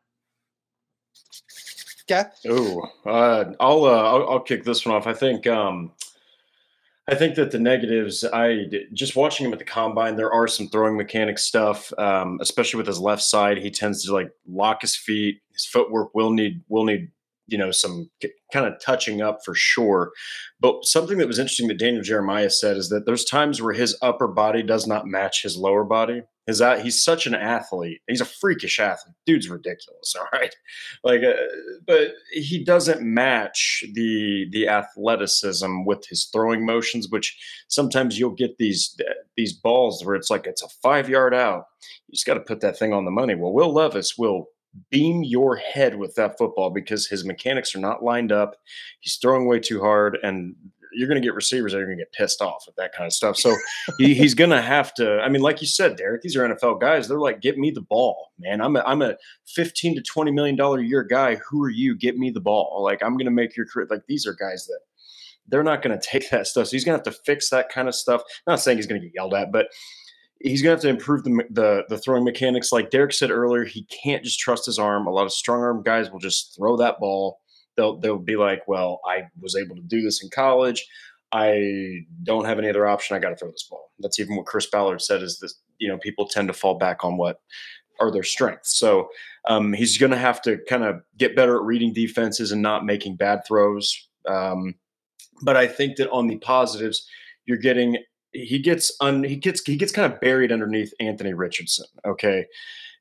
[2.08, 2.28] Okay.
[2.48, 5.08] Oh, uh, I'll, uh, I'll I'll kick this one off.
[5.08, 5.90] I think um,
[7.08, 10.68] I think that the negatives, I just watching him at the combine, there are some
[10.68, 13.58] throwing mechanic stuff, um, especially with his left side.
[13.58, 15.40] He tends to like lock his feet.
[15.52, 17.10] His footwork will need will need
[17.46, 18.10] you know some
[18.52, 20.10] kind of touching up for sure.
[20.58, 23.96] But something that was interesting that Daniel Jeremiah said is that there's times where his
[24.02, 26.22] upper body does not match his lower body.
[26.46, 28.00] His that he's such an athlete.
[28.06, 29.16] He's a freakish athlete.
[29.24, 30.14] Dude's ridiculous.
[30.18, 30.54] All right,
[31.02, 31.35] like, uh,
[31.87, 37.09] but he doesn't match the the athleticism with his throwing motions.
[37.09, 37.37] Which
[37.68, 38.96] sometimes you'll get these
[39.37, 41.64] these balls where it's like it's a five yard out.
[42.06, 43.35] You just got to put that thing on the money.
[43.35, 44.48] Well, Will Levis will
[44.90, 48.56] beam your head with that football because his mechanics are not lined up.
[49.00, 50.54] He's throwing way too hard, and
[50.96, 53.06] you're going to get receivers that are going to get pissed off at that kind
[53.06, 53.37] of stuff.
[53.37, 53.54] So
[53.98, 55.20] he, he's going to have to.
[55.20, 57.06] I mean, like you said, Derek, these are NFL guys.
[57.06, 58.61] They're like, get me the ball, man.
[58.61, 59.16] I'm a, I'm a
[59.54, 61.37] 15 to 20 million dollar year guy.
[61.48, 61.96] Who are you?
[61.96, 62.80] Get me the ball.
[62.82, 63.87] Like I'm going to make your career.
[63.90, 64.80] Like these are guys that
[65.48, 66.68] they're not going to take that stuff.
[66.68, 68.22] So he's going to have to fix that kind of stuff.
[68.46, 69.66] Not saying he's going to get yelled at, but
[70.40, 72.72] he's going to have to improve the, the, the throwing mechanics.
[72.72, 75.06] Like Derek said earlier, he can't just trust his arm.
[75.06, 77.40] A lot of strong arm guys will just throw that ball.
[77.76, 80.86] They'll they'll be like, well, I was able to do this in college.
[81.32, 83.16] I don't have any other option.
[83.16, 83.90] I got to throw this ball.
[83.98, 85.22] That's even what Chris Ballard said.
[85.22, 87.40] Is that you know people tend to fall back on what
[88.00, 88.76] are their strengths.
[88.78, 89.08] So
[89.48, 92.84] um, he's going to have to kind of get better at reading defenses and not
[92.84, 94.08] making bad throws.
[94.28, 94.74] Um,
[95.42, 97.06] but I think that on the positives,
[97.46, 97.98] you're getting
[98.32, 101.86] he gets un, he gets he gets kind of buried underneath Anthony Richardson.
[102.06, 102.46] Okay.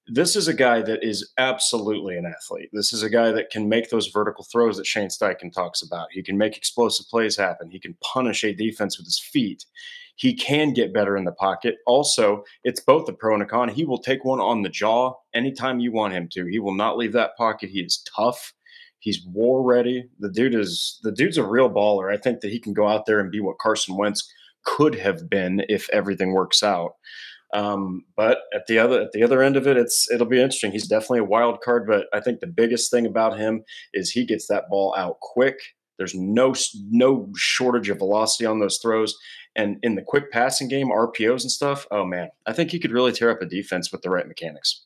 [0.07, 2.69] This is a guy that is absolutely an athlete.
[2.71, 6.09] This is a guy that can make those vertical throws that Shane Steichen talks about.
[6.11, 7.71] He can make explosive plays happen.
[7.71, 9.65] He can punish a defense with his feet.
[10.15, 11.77] He can get better in the pocket.
[11.87, 13.67] Also, it's both a pro and a con.
[13.67, 16.45] He will take one on the jaw anytime you want him to.
[16.45, 17.71] He will not leave that pocket.
[17.71, 18.53] He is tough.
[18.99, 20.07] He's war ready.
[20.19, 22.13] The dude is the dude's a real baller.
[22.13, 24.31] I think that he can go out there and be what Carson Wentz
[24.63, 26.93] could have been if everything works out.
[27.55, 30.73] Um, but at the other at the other end of it, it's it'll be interesting.
[30.73, 33.63] He's definitely a wild card, but I think the biggest thing about him
[33.93, 35.57] is he gets that ball out quick.
[35.97, 36.53] There's no
[36.91, 39.15] no shortage of velocity on those throws,
[39.55, 41.87] and in the quick passing game, RPOs and stuff.
[41.91, 44.83] Oh man, I think he could really tear up a defense with the right mechanics.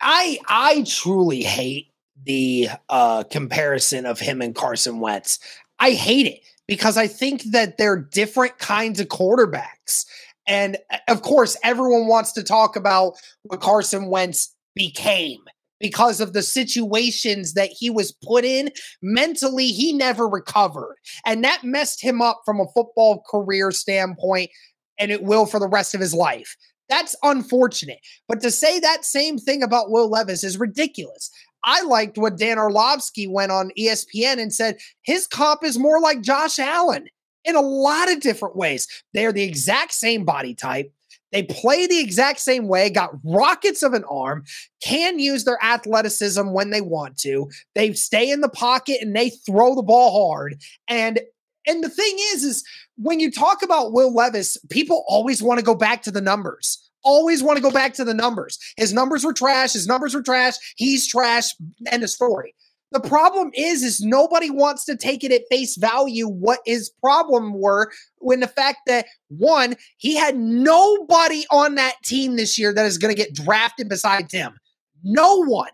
[0.00, 1.88] I I truly hate
[2.24, 5.38] the uh, comparison of him and Carson Wentz.
[5.78, 10.06] I hate it because I think that they're different kinds of quarterbacks.
[10.46, 15.40] And uh, of course, everyone wants to talk about what Carson Wentz became
[15.80, 18.70] because of the situations that he was put in.
[19.02, 20.96] Mentally, he never recovered.
[21.26, 24.50] And that messed him up from a football career standpoint,
[24.98, 26.56] and it will for the rest of his life.
[26.88, 28.00] That's unfortunate.
[28.28, 31.30] But to say that same thing about Will Levis is ridiculous.
[31.64, 36.22] I liked what Dan Orlovsky went on ESPN and said his comp is more like
[36.22, 37.08] Josh Allen
[37.44, 38.86] in a lot of different ways.
[39.14, 40.92] They're the exact same body type.
[41.32, 44.44] They play the exact same way, got rockets of an arm,
[44.82, 47.50] can use their athleticism when they want to.
[47.74, 50.60] They stay in the pocket and they throw the ball hard.
[50.88, 51.20] And
[51.66, 52.64] and the thing is is
[52.96, 56.90] when you talk about Will Levis, people always want to go back to the numbers
[57.04, 58.58] always want to go back to the numbers.
[58.76, 59.72] His numbers were trash.
[59.72, 60.54] His numbers were trash.
[60.76, 61.50] He's trash.
[61.90, 62.54] End of story.
[62.92, 67.54] The problem is, is nobody wants to take it at face value what his problem
[67.54, 72.84] were when the fact that one, he had nobody on that team this year that
[72.84, 74.58] is going to get drafted besides him.
[75.02, 75.70] No one.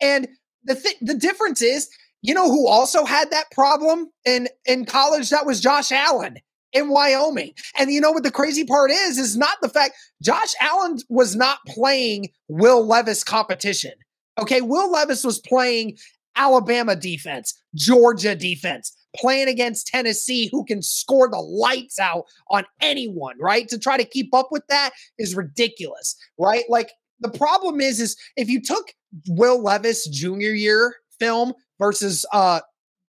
[0.00, 0.28] And
[0.64, 1.88] the th- the difference is,
[2.22, 5.30] you know who also had that problem in in college?
[5.30, 6.36] That was Josh Allen
[6.72, 7.52] in Wyoming.
[7.78, 11.34] And you know what the crazy part is is not the fact Josh Allen was
[11.34, 13.92] not playing Will Levis competition.
[14.38, 15.98] Okay, Will Levis was playing
[16.36, 23.36] Alabama defense, Georgia defense, playing against Tennessee who can score the lights out on anyone,
[23.40, 23.68] right?
[23.68, 26.64] To try to keep up with that is ridiculous, right?
[26.68, 26.90] Like
[27.20, 28.92] the problem is is if you took
[29.28, 32.60] Will Levis junior year film versus uh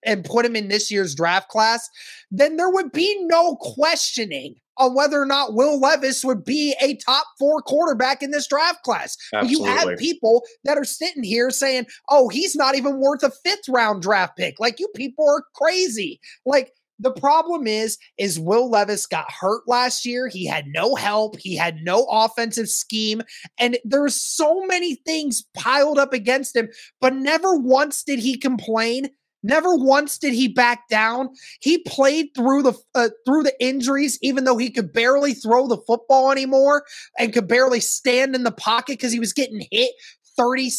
[0.05, 1.89] and put him in this year's draft class,
[2.31, 6.97] then there would be no questioning on whether or not Will Levis would be a
[6.97, 9.17] top four quarterback in this draft class.
[9.45, 13.69] You have people that are sitting here saying, oh, he's not even worth a fifth
[13.69, 14.59] round draft pick.
[14.59, 16.21] Like, you people are crazy.
[16.47, 20.27] Like, the problem is, is Will Levis got hurt last year.
[20.27, 21.37] He had no help.
[21.39, 23.23] He had no offensive scheme.
[23.59, 26.69] And there's so many things piled up against him,
[27.01, 29.11] but never once did he complain
[29.43, 31.31] Never once did he back down.
[31.61, 35.79] He played through the uh, through the injuries, even though he could barely throw the
[35.87, 36.85] football anymore
[37.19, 39.93] and could barely stand in the pocket because he was getting hit
[40.37, 40.71] 30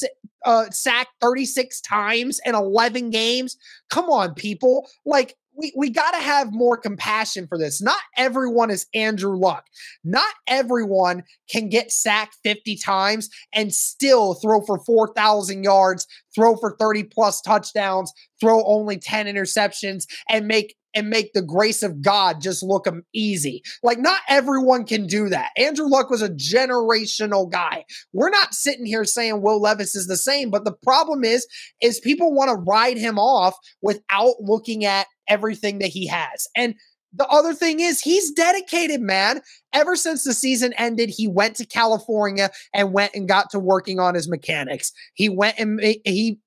[0.46, 3.58] uh, sacked 36 times in 11 games.
[3.90, 4.90] Come on, people.
[5.06, 7.82] Like, we, we got to have more compassion for this.
[7.82, 9.66] Not everyone is Andrew Luck.
[10.04, 16.76] Not everyone can get sacked 50 times and still throw for 4,000 yards, throw for
[16.80, 22.42] 30 plus touchdowns, throw only 10 interceptions, and make and make the grace of God
[22.42, 23.62] just look easy.
[23.84, 25.52] Like, not everyone can do that.
[25.58, 27.86] Andrew Luck was a generational guy.
[28.14, 31.48] We're not sitting here saying Will Levis is the same, but the problem is,
[31.82, 36.48] is people want to ride him off without looking at everything that he has.
[36.56, 36.76] And
[37.14, 39.42] the other thing is he's dedicated, man.
[39.74, 44.00] Ever since the season ended, he went to California and went and got to working
[44.00, 44.92] on his mechanics.
[45.16, 46.40] He went and he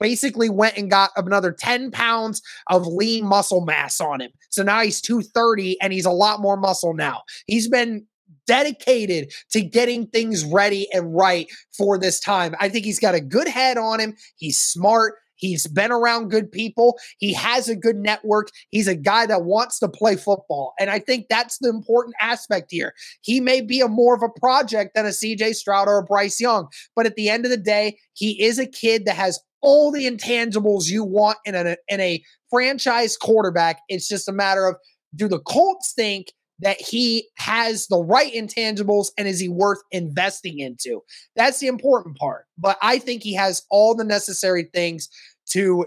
[0.00, 4.30] basically went and got another 10 pounds of lean muscle mass on him.
[4.50, 7.22] So now he's 230 and he's a lot more muscle now.
[7.46, 8.06] He's been
[8.46, 12.54] dedicated to getting things ready and right for this time.
[12.58, 14.16] I think he's got a good head on him.
[14.36, 15.14] He's smart.
[15.38, 16.98] He's been around good people.
[17.18, 18.48] He has a good network.
[18.70, 20.74] He's a guy that wants to play football.
[20.78, 22.92] And I think that's the important aspect here.
[23.22, 26.40] He may be a more of a project than a CJ Stroud or a Bryce
[26.40, 29.90] Young, but at the end of the day, he is a kid that has all
[29.90, 33.80] the intangibles you want in a in a franchise quarterback.
[33.88, 34.76] It's just a matter of
[35.14, 36.28] do the Colts think
[36.60, 41.02] that he has the right intangibles and is he worth investing into?
[41.36, 42.46] That's the important part.
[42.56, 45.08] But I think he has all the necessary things
[45.50, 45.86] to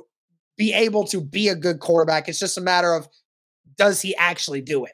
[0.57, 2.30] be able to be a good quarterback.
[2.30, 3.07] It's just a matter of
[3.78, 4.93] does he actually do it?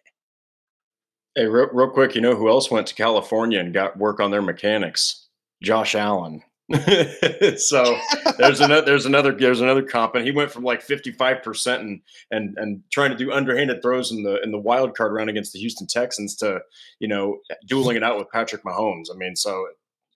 [1.35, 4.31] Hey, real, real quick, you know who else went to California and got work on
[4.31, 5.27] their mechanics?
[5.61, 6.43] Josh Allen.
[7.57, 7.97] so
[8.37, 12.57] there's another there's another there's another comp and he went from like 55% and and
[12.57, 15.59] and trying to do underhanded throws in the in the wild card round against the
[15.59, 16.59] Houston Texans to
[16.99, 19.05] you know dueling it out with Patrick Mahomes.
[19.13, 19.67] I mean, so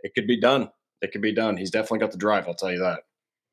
[0.02, 0.70] it could be done.
[1.02, 1.56] It could be done.
[1.56, 3.04] He's definitely got the drive, I'll tell you that.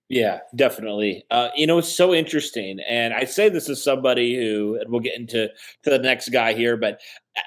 [0.08, 1.24] Yeah, definitely.
[1.30, 5.02] Uh, you know, it's so interesting, and I say this as somebody who, and we'll
[5.02, 5.48] get into
[5.82, 6.98] to the next guy here, but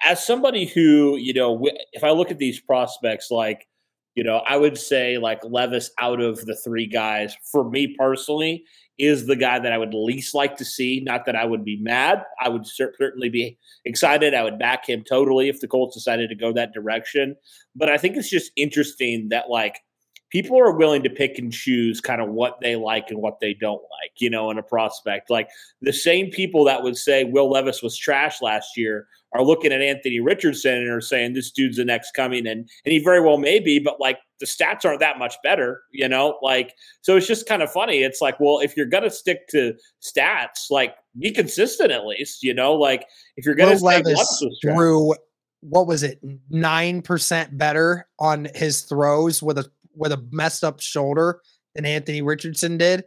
[0.06, 3.68] as somebody who, you know, if I look at these prospects, like
[4.16, 8.66] you know, I would say like Levis out of the three guys, for me personally,
[8.98, 11.00] is the guy that I would least like to see.
[11.00, 12.24] Not that I would be mad.
[12.40, 14.34] I would certainly be excited.
[14.34, 17.36] I would back him totally if the Colts decided to go that direction.
[17.76, 19.80] But I think it's just interesting that like
[20.30, 23.54] people are willing to pick and choose kind of what they like and what they
[23.54, 25.30] don't like, you know, in a prospect.
[25.30, 25.50] Like
[25.82, 29.82] the same people that would say Will Levis was trash last year are looking at
[29.82, 33.38] Anthony Richardson and are saying this dude's the next coming, and and he very well
[33.38, 36.38] may be, but like the stats aren't that much better, you know.
[36.42, 38.04] Like so, it's just kind of funny.
[38.04, 42.54] It's like, well, if you're gonna stick to stats, like be consistent at least, you
[42.54, 42.74] know.
[42.74, 43.06] Like
[43.38, 45.14] if you're gonna Will Levis threw
[45.62, 46.20] what was it
[46.50, 51.40] nine percent better on his throws with a with a messed up shoulder
[51.76, 53.06] than Anthony Richardson did.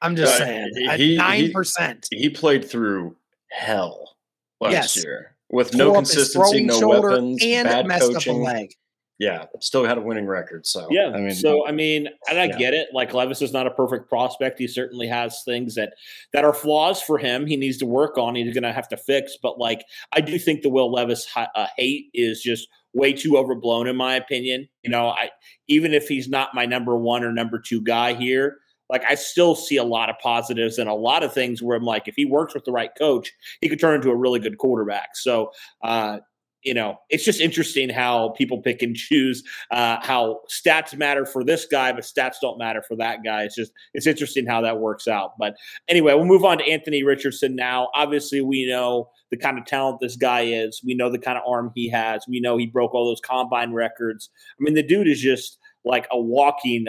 [0.00, 2.06] I'm just uh, saying, nine percent.
[2.12, 3.16] He played through
[3.50, 4.16] hell
[4.60, 5.04] last yes.
[5.04, 8.34] year with no consistency, no weapons, and bad messed coaching.
[8.34, 8.74] up a leg.
[9.18, 10.64] Yeah, still had a winning record.
[10.64, 12.56] So yeah, I mean, so I mean, and I yeah.
[12.56, 12.90] get it.
[12.92, 14.60] Like Levis is not a perfect prospect.
[14.60, 15.94] He certainly has things that
[16.32, 17.44] that are flaws for him.
[17.44, 18.36] He needs to work on.
[18.36, 19.36] He's going to have to fix.
[19.42, 23.88] But like, I do think the Will Levis uh, hate is just way too overblown,
[23.88, 24.68] in my opinion.
[24.84, 25.30] You know, I
[25.66, 28.58] even if he's not my number one or number two guy here,
[28.90, 31.84] like I still see a lot of positives and a lot of things where I'm
[31.84, 34.58] like, if he works with the right coach, he could turn into a really good
[34.58, 35.16] quarterback.
[35.16, 36.18] So, uh,
[36.64, 41.44] you know, it's just interesting how people pick and choose uh, how stats matter for
[41.44, 43.44] this guy, but stats don't matter for that guy.
[43.44, 45.32] It's just it's interesting how that works out.
[45.38, 45.54] But
[45.88, 47.88] anyway, we'll move on to Anthony Richardson now.
[47.94, 50.80] Obviously, we know the kind of talent this guy is.
[50.84, 52.24] We know the kind of arm he has.
[52.28, 54.28] We know he broke all those combine records.
[54.60, 56.86] I mean, the dude is just like a walking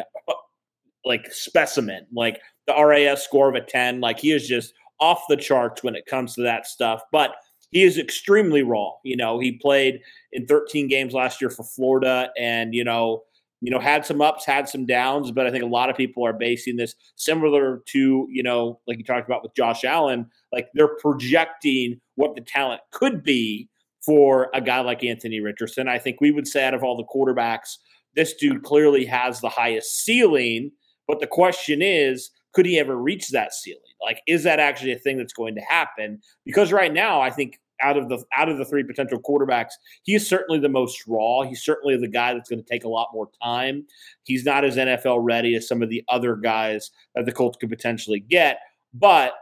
[1.06, 4.02] like specimen, like the RAS score of a 10.
[4.02, 7.02] Like he is just off the charts when it comes to that stuff.
[7.12, 7.32] But
[7.72, 8.92] he is extremely raw.
[9.04, 10.00] You know, he played
[10.32, 13.24] in 13 games last year for Florida and, you know,
[13.62, 16.26] you know, had some ups, had some downs, but I think a lot of people
[16.26, 20.70] are basing this similar to, you know, like you talked about with Josh Allen, like
[20.74, 23.68] they're projecting what the talent could be
[24.06, 25.90] for a guy like Anthony Richardson.
[25.90, 27.76] I think we would say out of all the quarterbacks,
[28.16, 30.72] this dude clearly has the highest ceiling
[31.10, 33.82] but the question is, could he ever reach that ceiling?
[34.00, 36.22] Like, is that actually a thing that's going to happen?
[36.46, 39.72] Because right now, I think out of the out of the three potential quarterbacks,
[40.04, 41.42] he is certainly the most raw.
[41.42, 43.88] He's certainly the guy that's going to take a lot more time.
[44.24, 47.70] He's not as NFL ready as some of the other guys that the Colts could
[47.70, 48.60] potentially get.
[48.94, 49.34] But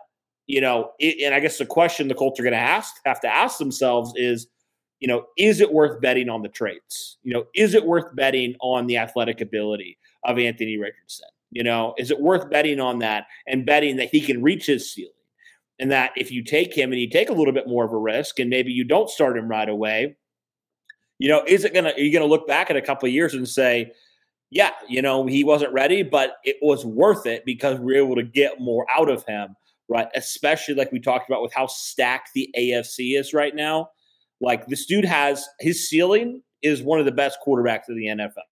[0.46, 3.20] you know, it, and I guess the question the Colts are going to ask have
[3.22, 4.48] to ask themselves is,
[5.02, 7.18] you know, is it worth betting on the traits?
[7.24, 11.28] You know, is it worth betting on the athletic ability of Anthony Richardson?
[11.58, 14.94] You know, is it worth betting on that and betting that he can reach his
[14.94, 15.12] ceiling?
[15.80, 17.98] And that if you take him and you take a little bit more of a
[17.98, 20.18] risk and maybe you don't start him right away,
[21.18, 23.34] you know, is it gonna are you gonna look back at a couple of years
[23.34, 23.92] and say,
[24.52, 28.16] yeah, you know, he wasn't ready, but it was worth it because we were able
[28.18, 29.56] to get more out of him,
[29.90, 30.10] right?
[30.14, 33.90] Especially like we talked about with how stacked the AFC is right now.
[34.42, 38.46] Like this dude has his ceiling is one of the best quarterbacks of the NFL.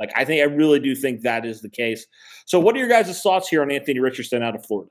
[0.00, 2.06] Like I think I really do think that is the case.
[2.46, 4.90] So what are your guys' thoughts here on Anthony Richardson out of Florida?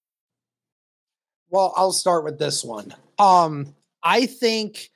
[1.51, 2.95] Well, I'll start with this one.
[3.19, 4.89] Um, I think,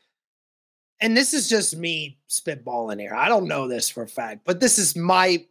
[1.02, 3.14] and this is just me spitballing here.
[3.14, 5.46] I don't know this for a fact, but this is my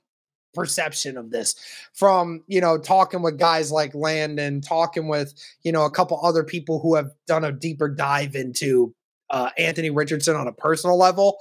[0.55, 1.57] perception of this
[1.93, 6.43] from you know talking with guys like Landon, talking with you know a couple other
[6.43, 8.95] people who have done a deeper dive into
[9.29, 11.37] uh, Anthony Richardson on a personal level.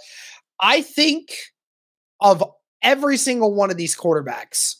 [0.59, 1.35] I think
[2.19, 2.43] of
[2.81, 4.75] every single one of these quarterbacks,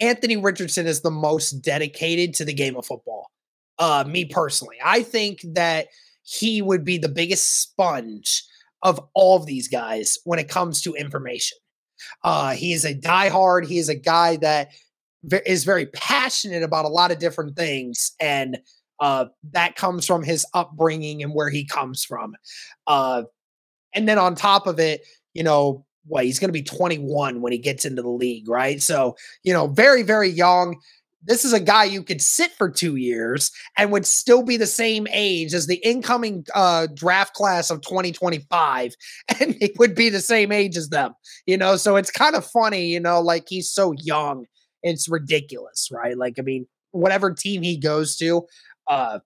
[0.00, 3.30] Anthony Richardson is the most dedicated to the game of football
[3.78, 4.76] uh, me personally.
[4.84, 5.88] I think that
[6.22, 8.44] he would be the biggest sponge
[8.82, 11.58] of all of these guys when it comes to information.
[12.22, 13.66] Uh, he is a diehard.
[13.66, 14.70] He is a guy that
[15.46, 18.58] is very passionate about a lot of different things, and
[19.00, 22.36] uh, that comes from his upbringing and where he comes from.
[22.86, 23.22] Uh,
[23.94, 25.02] and then on top of it,
[25.34, 28.82] you know, what he's going to be 21 when he gets into the league, right?
[28.82, 30.80] So, you know, very, very young
[31.22, 34.66] this is a guy you could sit for two years and would still be the
[34.66, 38.94] same age as the incoming uh, draft class of 2025
[39.40, 41.12] and he would be the same age as them
[41.46, 41.76] you know?
[41.76, 44.46] So it's kind of funny you know like he's so young
[44.82, 46.16] it's ridiculous right?
[46.16, 48.46] Like i mean whatever team he goes to
[48.86, 49.18] uh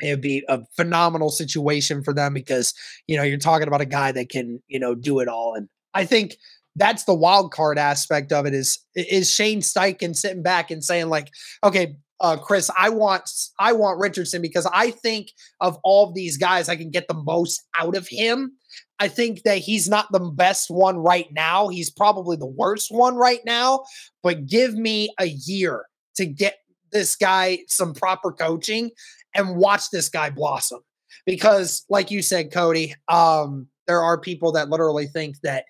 [0.00, 2.74] it would be a phenomenal situation for them because
[3.06, 5.68] you know you're talking about a guy that can you know do it all and
[5.94, 6.36] i think
[6.76, 11.08] that's the wild card aspect of it is is Shane Steichen sitting back and saying
[11.08, 11.30] like,
[11.64, 15.28] okay, uh, Chris, I want I want Richardson because I think
[15.60, 18.52] of all of these guys, I can get the most out of him.
[18.98, 21.68] I think that he's not the best one right now.
[21.68, 23.84] He's probably the worst one right now.
[24.22, 25.84] But give me a year
[26.16, 26.56] to get
[26.92, 28.90] this guy some proper coaching
[29.34, 30.80] and watch this guy blossom.
[31.26, 35.64] Because, like you said, Cody, um, there are people that literally think that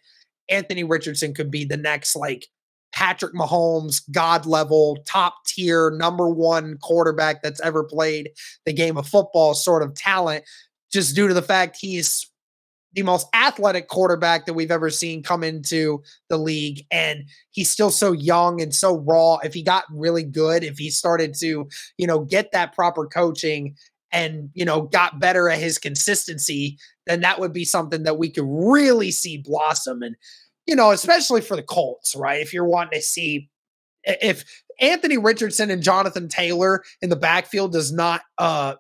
[0.49, 2.47] Anthony Richardson could be the next like
[2.93, 8.31] Patrick Mahomes, God level, top tier, number one quarterback that's ever played
[8.65, 10.45] the game of football sort of talent,
[10.91, 12.31] just due to the fact he's
[12.95, 16.87] the most athletic quarterback that we've ever seen come into the league.
[16.91, 19.37] And he's still so young and so raw.
[19.45, 21.69] If he got really good, if he started to,
[21.99, 23.77] you know, get that proper coaching
[24.11, 28.31] and, you know, got better at his consistency, then that would be something that we
[28.31, 30.03] could really see blossom.
[30.03, 30.17] And,
[30.67, 32.41] you know, especially for the Colts, right?
[32.41, 33.51] If you're wanting to see
[34.07, 34.45] if
[34.81, 38.75] Anthony Richardson and Jonathan Taylor in the backfield does not uh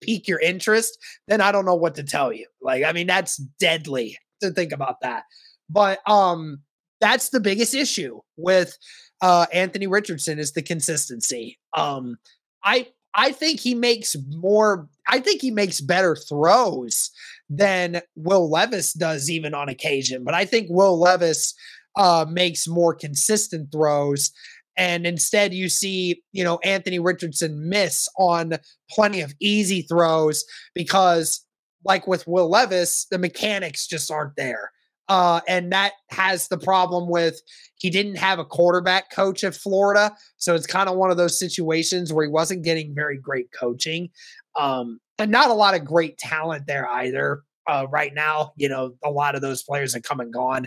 [0.00, 2.46] pique your interest, then I don't know what to tell you.
[2.62, 5.24] Like, I mean, that's deadly to think about that.
[5.68, 6.62] But um
[7.00, 8.78] that's the biggest issue with
[9.20, 11.58] uh Anthony Richardson is the consistency.
[11.76, 12.16] Um
[12.64, 17.10] I I think he makes more I think he makes better throws
[17.50, 20.24] than Will Levis does, even on occasion.
[20.24, 21.52] But I think Will Levis
[21.96, 24.30] uh, makes more consistent throws.
[24.76, 28.54] And instead, you see, you know, Anthony Richardson miss on
[28.88, 30.44] plenty of easy throws
[30.74, 31.44] because,
[31.84, 34.70] like with Will Levis, the mechanics just aren't there.
[35.08, 37.40] Uh, and that has the problem with
[37.74, 40.14] he didn't have a quarterback coach at Florida.
[40.36, 44.10] So it's kind of one of those situations where he wasn't getting very great coaching.
[44.56, 47.42] Um, and not a lot of great talent there either.
[47.66, 50.66] Uh, right now, you know, a lot of those players have come and gone.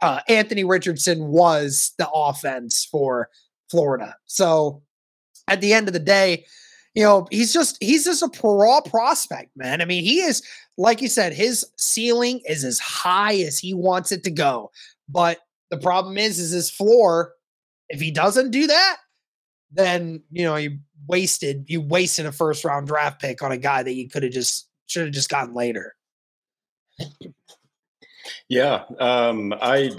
[0.00, 3.30] Uh, Anthony Richardson was the offense for
[3.70, 4.16] Florida.
[4.26, 4.82] So
[5.48, 6.44] at the end of the day,
[6.94, 9.82] you know, he's just he's just a raw prospect, man.
[9.82, 10.42] I mean, he is
[10.78, 14.70] like you said, his ceiling is as high as he wants it to go.
[15.08, 15.38] But
[15.70, 17.32] the problem is, is his floor.
[17.88, 18.96] If he doesn't do that,
[19.72, 20.78] then you know you
[21.08, 24.32] wasted you wasted a first round draft pick on a guy that you could have
[24.32, 25.94] just should have just gotten later.
[28.48, 29.90] Yeah, um, I,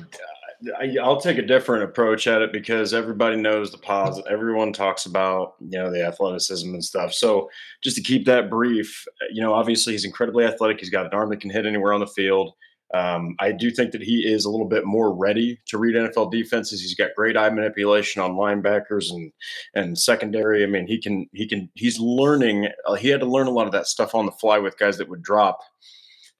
[0.80, 4.32] I will take a different approach at it because everybody knows the positive.
[4.32, 7.14] Everyone talks about you know the athleticism and stuff.
[7.14, 7.50] So
[7.84, 10.80] just to keep that brief, you know, obviously he's incredibly athletic.
[10.80, 12.54] He's got an arm that can hit anywhere on the field.
[12.94, 16.32] Um, I do think that he is a little bit more ready to read NFL
[16.32, 16.82] defenses.
[16.82, 19.32] He's got great eye manipulation on linebackers and
[19.76, 20.64] and secondary.
[20.64, 22.70] I mean, he can he can he's learning.
[22.86, 24.98] Uh, he had to learn a lot of that stuff on the fly with guys
[24.98, 25.60] that would drop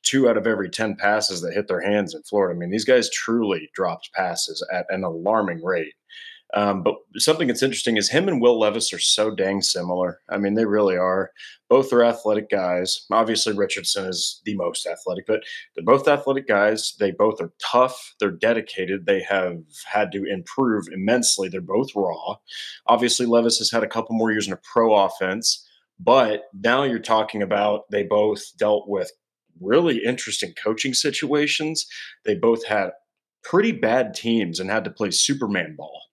[0.04, 2.56] two out of every 10 passes that hit their hands in Florida.
[2.56, 5.94] I mean, these guys truly dropped passes at an alarming rate.
[6.54, 10.22] Um, but something that's interesting is him and Will Levis are so dang similar.
[10.30, 11.32] I mean, they really are.
[11.70, 13.06] Both are athletic guys.
[13.12, 15.42] Obviously, Richardson is the most athletic, but
[15.76, 16.96] they're both athletic guys.
[17.00, 18.16] They both are tough.
[18.20, 19.06] They're dedicated.
[19.06, 21.50] They have had to improve immensely.
[21.50, 22.36] They're both raw.
[22.88, 25.68] Obviously, Levis has had a couple more years in a pro offense,
[26.00, 29.12] but now you're talking about they both dealt with
[29.60, 31.86] really interesting coaching situations.
[32.24, 32.92] They both had
[33.44, 36.07] pretty bad teams and had to play Superman ball.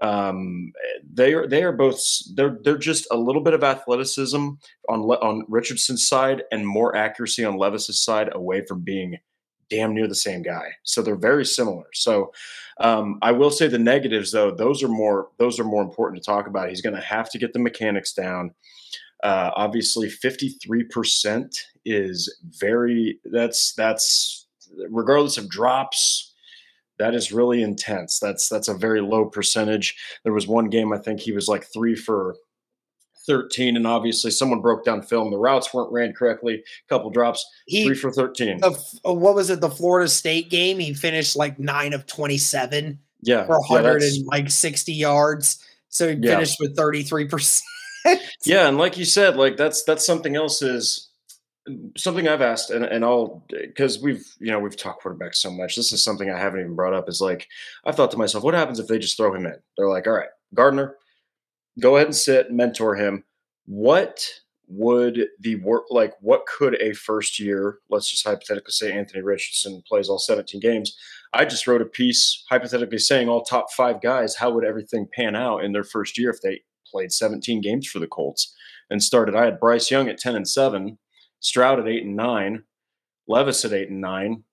[0.00, 0.72] Um,
[1.12, 2.02] they are they are both
[2.34, 4.48] they're they're just a little bit of athleticism
[4.88, 9.18] on on Richardson's side and more accuracy on Levis's side, away from being
[9.68, 10.72] damn near the same guy.
[10.82, 11.86] So they're very similar.
[11.94, 12.32] So
[12.80, 16.26] um, I will say the negatives though; those are more those are more important to
[16.26, 16.68] talk about.
[16.68, 18.54] He's going to have to get the mechanics down.
[19.22, 24.46] Uh, obviously, fifty three percent is very that's that's
[24.90, 26.31] regardless of drops
[27.02, 28.20] that is really intense.
[28.20, 29.96] That's that's a very low percentage.
[30.22, 32.36] There was one game I think he was like three for
[33.26, 35.32] 13, and obviously someone broke down film.
[35.32, 36.54] The routes weren't ran correctly.
[36.54, 37.44] A couple drops.
[37.66, 38.60] He, three for 13.
[38.62, 38.70] Uh,
[39.12, 39.60] what was it?
[39.60, 40.78] The Florida State game.
[40.78, 43.00] He finished like nine of 27.
[43.22, 45.64] Yeah, for 100 yeah, like 60 yards.
[45.88, 46.34] So he yeah.
[46.34, 47.64] finished with 33 percent.
[48.44, 51.08] yeah, and like you said, like that's that's something else is
[51.96, 55.76] something I've asked, and, and I'll because we've you know we've talked quarterbacks so much.
[55.76, 57.08] This is something I haven't even brought up.
[57.08, 57.48] Is like
[57.84, 59.56] I've thought to myself, what happens if they just throw him in?
[59.76, 60.96] They're like, all right, Gardner,
[61.80, 63.24] go ahead and sit, mentor him.
[63.66, 64.24] What
[64.68, 66.14] would the work like?
[66.20, 70.96] What could a first year, let's just hypothetically say Anthony Richardson plays all 17 games?
[71.34, 74.36] I just wrote a piece hypothetically saying all top five guys.
[74.36, 77.98] How would everything pan out in their first year if they played 17 games for
[77.98, 78.54] the Colts
[78.90, 79.34] and started?
[79.34, 80.98] I had Bryce Young at 10 and seven.
[81.42, 82.62] Stroud at eight and nine,
[83.28, 84.44] Levis at eight and nine,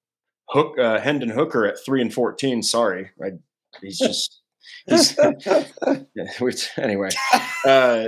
[0.49, 2.61] Hook uh, Hendon Hooker at three and fourteen.
[2.61, 3.33] Sorry, right?
[3.81, 4.41] He's just.
[4.85, 5.17] He's,
[6.77, 7.09] anyway,
[7.65, 8.07] uh,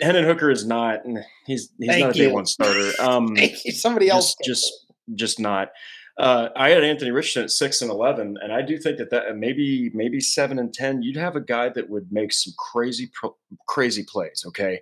[0.00, 1.00] Hendon Hooker is not.
[1.46, 2.90] He's he's Thank not a day one starter.
[3.00, 3.36] Um,
[3.70, 4.72] Somebody else, just just,
[5.14, 5.70] just not.
[6.18, 9.36] Uh, I had Anthony Richardson at six and eleven, and I do think that that
[9.36, 11.02] maybe maybe seven and ten.
[11.02, 13.36] You'd have a guy that would make some crazy pro,
[13.66, 14.44] crazy plays.
[14.48, 14.80] Okay,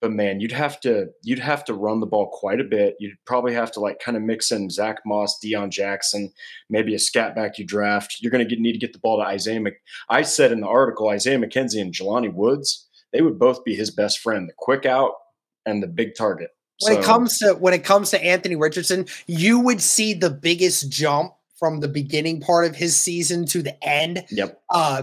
[0.00, 2.96] but man, you'd have to you'd have to run the ball quite a bit.
[2.98, 6.32] You'd probably have to like kind of mix in Zack Moss, Deon Jackson,
[6.70, 8.16] maybe a scat back you draft.
[8.20, 9.60] You're going to need to get the ball to Isaiah.
[9.60, 13.74] Mc- I said in the article, Isaiah McKenzie and Jelani Woods, they would both be
[13.74, 15.12] his best friend, the quick out
[15.66, 16.50] and the big target.
[16.80, 20.30] When so, it comes to when it comes to Anthony Richardson, you would see the
[20.30, 24.24] biggest jump from the beginning part of his season to the end.
[24.30, 24.62] Yep.
[24.70, 25.02] Uh,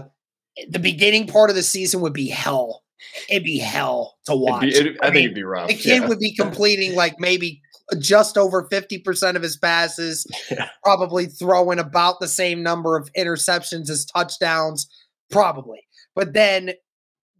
[0.68, 2.82] the beginning part of the season would be hell
[3.28, 4.64] it'd be hell to watch.
[4.64, 5.68] It'd be, it'd, I, I mean, think it'd be rough.
[5.68, 6.08] The kid yeah.
[6.08, 7.60] would be completing like maybe
[7.98, 10.68] just over 50% of his passes, yeah.
[10.82, 14.88] probably throwing about the same number of interceptions as touchdowns,
[15.30, 15.80] probably.
[16.14, 16.72] But then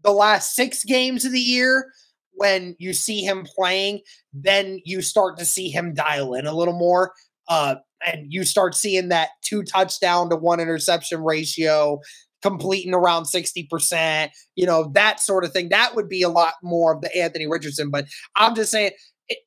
[0.03, 1.93] the last six games of the year,
[2.33, 4.01] when you see him playing,
[4.33, 7.13] then you start to see him dial in a little more.
[7.49, 12.01] Uh, and you start seeing that two touchdown to one interception ratio,
[12.43, 15.69] completing around 60%, you know, that sort of thing.
[15.71, 17.91] That would be a lot more of the Anthony Richardson.
[17.91, 18.93] But I'm just saying,
[19.29, 19.39] it,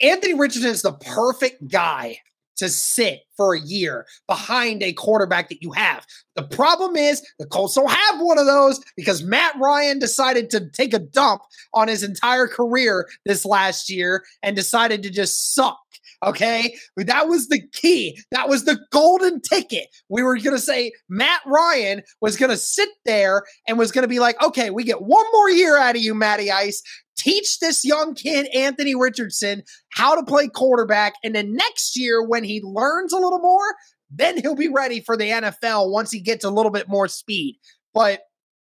[0.00, 2.18] Anthony Richardson is the perfect guy
[2.58, 6.04] to sit for a year behind a quarterback that you have.
[6.34, 10.68] The problem is the Colts don't have one of those because Matt Ryan decided to
[10.70, 11.42] take a dump
[11.72, 15.78] on his entire career this last year and decided to just suck.
[16.24, 16.76] Okay.
[16.96, 18.18] That was the key.
[18.30, 19.88] That was the golden ticket.
[20.08, 24.02] We were going to say Matt Ryan was going to sit there and was going
[24.02, 26.82] to be like, okay, we get one more year out of you, Matty Ice.
[27.16, 31.14] Teach this young kid, Anthony Richardson, how to play quarterback.
[31.24, 33.74] And then next year, when he learns a little more,
[34.10, 37.58] then he'll be ready for the NFL once he gets a little bit more speed.
[37.92, 38.20] But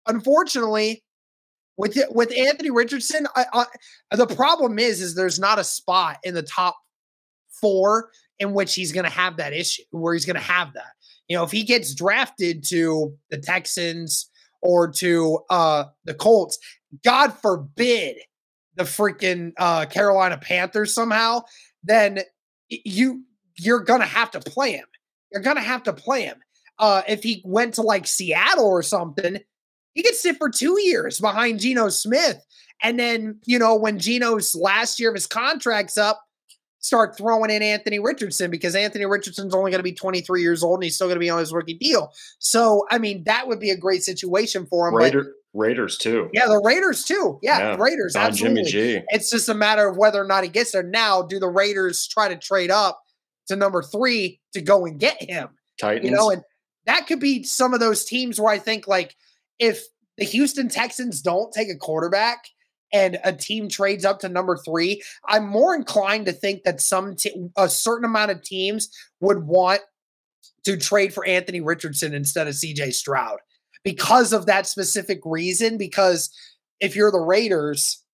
[0.07, 1.03] unfortunately,
[1.77, 6.35] with with Anthony Richardson, I, I, the problem is is there's not a spot in
[6.35, 6.77] the top
[7.61, 10.93] four in which he's going to have that issue, where he's going to have that.
[11.29, 14.31] You know, if he gets drafted to the Texans
[14.63, 16.59] or to uh, the Colts,
[17.05, 18.17] God forbid
[18.77, 21.43] the freaking uh, Carolina Panthers somehow,
[21.83, 22.21] then
[22.69, 23.23] you
[23.57, 24.87] you're gonna have to play him.
[25.33, 26.39] You're gonna have to play him.
[26.79, 29.39] Uh, if he went to like Seattle or something,
[29.95, 32.45] he could sit for two years behind Geno Smith.
[32.83, 36.21] And then, you know, when Geno's last year of his contract's up,
[36.85, 40.77] start throwing in Anthony Richardson because Anthony Richardson's only going to be 23 years old
[40.77, 42.13] and he's still going to be on his rookie deal.
[42.39, 44.95] So, I mean, that would be a great situation for him.
[44.95, 46.29] Raider, Raiders too.
[46.35, 47.39] Yeah, the Raiders too.
[47.41, 47.77] Yeah, yeah.
[47.79, 48.13] Raiders.
[48.13, 48.65] Don absolutely.
[48.65, 49.05] Jimmy G.
[49.09, 50.83] It's just a matter of whether or not he gets there.
[50.83, 53.01] Now, do the Raiders try to trade up
[53.49, 55.49] to number three to go and get him?
[55.81, 56.05] Titans.
[56.05, 56.43] You know, and
[56.85, 59.17] that could be some of those teams where I think like
[59.59, 59.85] if
[60.19, 62.45] the Houston Texans don't take a quarterback
[62.93, 67.17] and a team trades up to number three, I'm more inclined to think that some
[67.17, 68.89] t- a certain amount of teams
[69.21, 69.81] would want
[70.65, 73.39] to trade for Anthony Richardson instead of CJ Stroud
[73.83, 75.77] because of that specific reason.
[75.77, 76.31] Because
[76.81, 78.05] if you're the Raiders,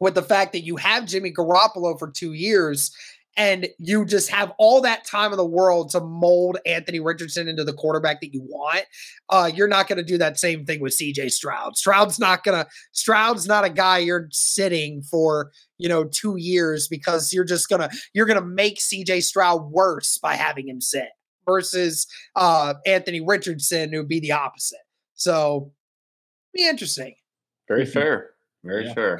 [0.00, 2.90] with the fact that you have Jimmy Garoppolo for two years
[3.36, 7.64] and you just have all that time in the world to mold Anthony Richardson into
[7.64, 8.84] the quarterback that you want,
[9.28, 11.76] uh, you're not going to do that same thing with CJ Stroud.
[11.76, 16.88] Stroud's not going to, Stroud's not a guy you're sitting for, you know, two years
[16.88, 20.80] because you're just going to, you're going to make CJ Stroud worse by having him
[20.80, 21.08] sit
[21.44, 22.06] versus
[22.36, 24.78] uh, Anthony Richardson, who would be the opposite.
[25.14, 25.72] So,
[26.54, 27.14] be interesting.
[27.68, 27.92] Very mm-hmm.
[27.92, 28.30] fair.
[28.64, 28.94] Very yeah.
[28.94, 29.18] fair.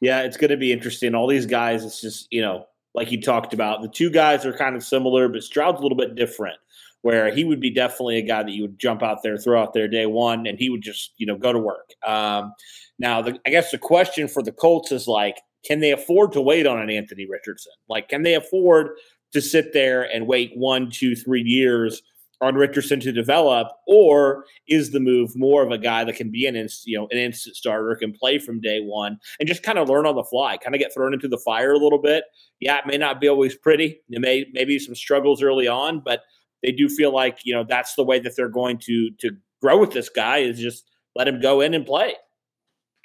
[0.00, 1.14] Yeah, it's going to be interesting.
[1.14, 3.82] All these guys, it's just, you know, like you talked about.
[3.82, 6.56] The two guys are kind of similar, but Stroud's a little bit different,
[7.02, 9.72] where he would be definitely a guy that you would jump out there, throw out
[9.72, 11.90] there day one, and he would just you know go to work.
[12.06, 12.52] Um,
[12.98, 16.40] now, the, I guess the question for the Colts is like, can they afford to
[16.40, 17.72] wait on an Anthony Richardson?
[17.88, 18.90] Like, can they afford
[19.32, 22.02] to sit there and wait one, two, three years?
[22.40, 26.46] On Richardson to develop, or is the move more of a guy that can be
[26.46, 29.78] an inst, you know an instant starter, can play from day one, and just kind
[29.78, 32.24] of learn on the fly, kind of get thrown into the fire a little bit?
[32.60, 34.00] Yeah, it may not be always pretty.
[34.08, 36.22] It may maybe some struggles early on, but
[36.62, 39.30] they do feel like you know that's the way that they're going to to
[39.60, 42.14] grow with this guy is just let him go in and play.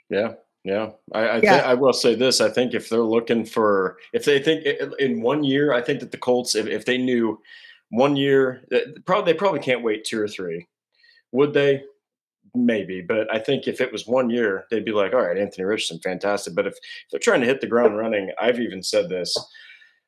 [0.10, 1.40] Yeah, yeah, I I, yeah.
[1.40, 2.42] Th- I, will say this.
[2.42, 4.66] I think if they're looking for, if they think
[5.00, 7.40] in one year, I think that the Colts, if, if they knew
[7.90, 10.68] one year, uh, probably they probably can't wait two or three.
[11.32, 11.84] Would they?
[12.56, 15.66] Maybe, but I think if it was one year, they'd be like, "All right, Anthony
[15.66, 19.08] Richardson, fantastic." But if, if they're trying to hit the ground running, I've even said
[19.08, 19.36] this.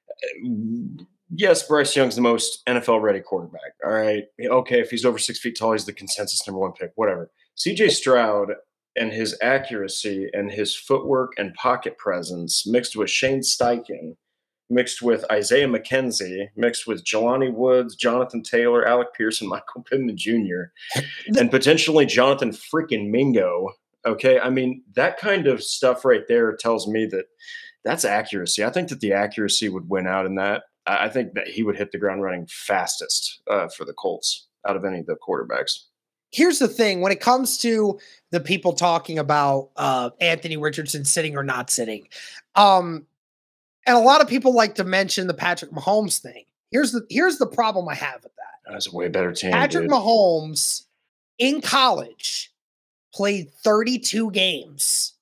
[0.10, 1.04] Uh,
[1.36, 3.74] yes, Bryce Young's the most NFL ready quarterback.
[3.86, 6.92] All right, okay, if he's over six feet tall, he's the consensus number one pick.
[6.96, 7.30] Whatever.
[7.56, 7.90] C.J.
[7.90, 8.54] Stroud
[8.96, 14.16] and his accuracy and his footwork and pocket presence mixed with Shane Steichen
[14.72, 20.72] mixed with Isaiah McKenzie, mixed with Jelani Woods, Jonathan Taylor, Alec Pearson, Michael Pittman Jr.,
[21.38, 23.70] and potentially Jonathan freaking Mingo.
[24.06, 24.40] Okay.
[24.40, 27.26] I mean, that kind of stuff right there tells me that
[27.84, 28.64] that's accuracy.
[28.64, 30.64] I think that the accuracy would win out in that.
[30.88, 34.76] I think that he would hit the ground running fastest uh, for the Colts out
[34.76, 35.86] of any of the quarterbacks.
[36.32, 38.00] Here's the thing when it comes to
[38.32, 42.08] the people talking about uh, Anthony Richardson sitting or not sitting,
[42.56, 43.06] um,
[43.86, 46.46] and a lot of people like to mention the Patrick Mahomes thing.
[46.72, 48.72] Here's the here's the problem I have with that.
[48.72, 49.52] That's a way better team.
[49.52, 49.92] Patrick dude.
[49.92, 50.86] Mahomes
[51.38, 52.54] in college
[53.14, 55.14] played 32 games.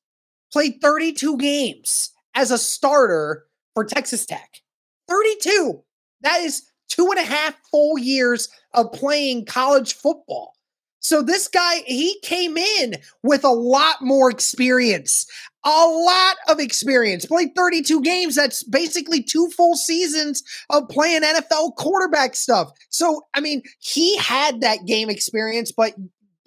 [0.51, 4.61] Played 32 games as a starter for Texas Tech.
[5.07, 5.81] 32.
[6.21, 10.55] That is two and a half full years of playing college football.
[10.99, 15.25] So this guy, he came in with a lot more experience,
[15.65, 17.25] a lot of experience.
[17.25, 18.35] Played 32 games.
[18.35, 22.71] That's basically two full seasons of playing NFL quarterback stuff.
[22.89, 25.93] So, I mean, he had that game experience, but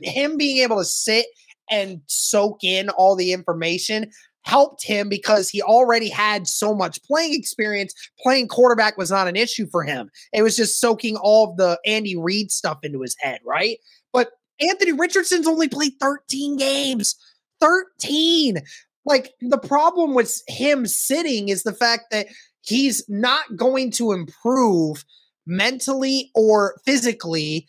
[0.00, 1.26] him being able to sit
[1.70, 4.10] and soak in all the information
[4.44, 7.94] helped him because he already had so much playing experience.
[8.20, 10.10] Playing quarterback was not an issue for him.
[10.32, 13.78] It was just soaking all of the Andy Reid stuff into his head, right?
[14.62, 17.16] Anthony Richardson's only played 13 games.
[17.60, 18.58] 13.
[19.04, 22.28] Like the problem with him sitting is the fact that
[22.60, 25.04] he's not going to improve
[25.46, 27.66] mentally or physically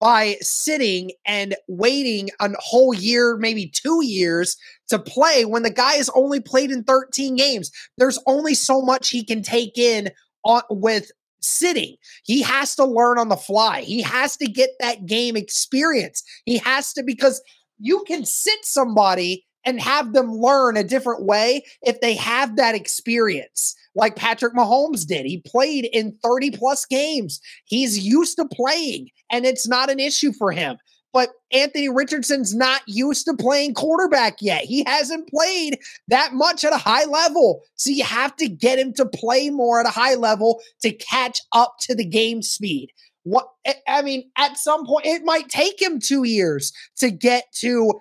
[0.00, 4.56] by sitting and waiting a whole year, maybe two years
[4.88, 7.70] to play when the guy has only played in 13 games.
[7.96, 10.10] There's only so much he can take in
[10.44, 11.10] on, with
[11.46, 11.96] sitting.
[12.24, 13.82] He has to learn on the fly.
[13.82, 16.22] He has to get that game experience.
[16.44, 17.42] He has to, because
[17.78, 22.74] you can sit somebody and have them learn a different way if they have that
[22.74, 25.26] experience, like Patrick Mahomes did.
[25.26, 27.40] He played in 30 plus games.
[27.64, 30.76] He's used to playing, and it's not an issue for him.
[31.16, 34.64] But Anthony Richardson's not used to playing quarterback yet.
[34.64, 37.62] He hasn't played that much at a high level.
[37.76, 41.40] So you have to get him to play more at a high level to catch
[41.52, 42.90] up to the game speed.
[43.22, 43.48] What
[43.88, 47.94] I mean, at some point, it might take him two years to get to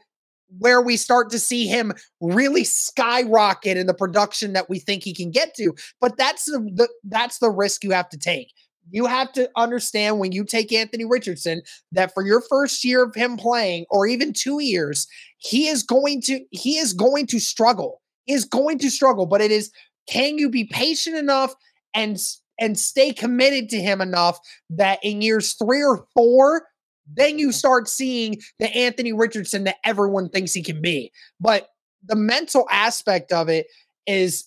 [0.58, 5.16] where we start to see him really skyrocket in the production that we think he
[5.16, 5.74] can get to.
[6.02, 8.52] But that's the, the that's the risk you have to take.
[8.92, 11.62] You have to understand when you take Anthony Richardson
[11.92, 15.08] that for your first year of him playing, or even two years,
[15.38, 18.02] he is going to he is going to struggle.
[18.26, 19.26] He is going to struggle.
[19.26, 19.72] But it is
[20.08, 21.54] can you be patient enough
[21.94, 22.18] and
[22.60, 26.64] and stay committed to him enough that in years three or four
[27.08, 31.12] then you start seeing the Anthony Richardson that everyone thinks he can be.
[31.40, 31.68] But
[32.04, 33.68] the mental aspect of it
[34.08, 34.46] is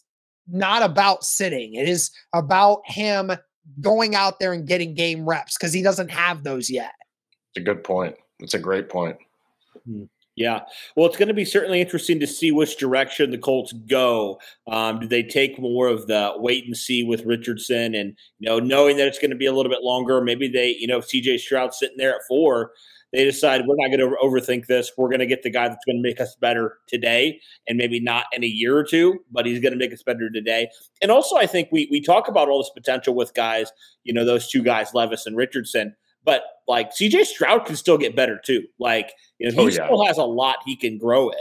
[0.49, 1.75] not about sitting.
[1.75, 3.33] It is about him
[3.81, 6.93] going out there and getting game reps because he doesn't have those yet.
[7.55, 8.17] It's a good point.
[8.41, 9.17] It's a great point.
[9.85, 10.05] Hmm.
[10.39, 10.61] Yeah.
[10.95, 14.39] Well, it's going to be certainly interesting to see which direction the Colts go.
[14.69, 18.61] Um, do they take more of the wait and see with Richardson and, you know,
[18.61, 20.21] knowing that it's going to be a little bit longer?
[20.21, 22.71] Maybe they, you know, CJ Stroud sitting there at four,
[23.13, 24.93] they decide we're not going to overthink this.
[24.97, 28.01] We're going to get the guy that's going to make us better today and maybe
[28.01, 30.69] not in a year or two, but he's going to make us better today.
[31.01, 33.73] And also, I think we, we talk about all this potential with guys,
[34.05, 35.97] you know, those two guys, Levis and Richardson.
[36.25, 38.65] But like CJ Stroud can still get better too.
[38.79, 39.87] Like, you know, oh, he oh, yeah.
[39.87, 41.37] still has a lot he can grow in.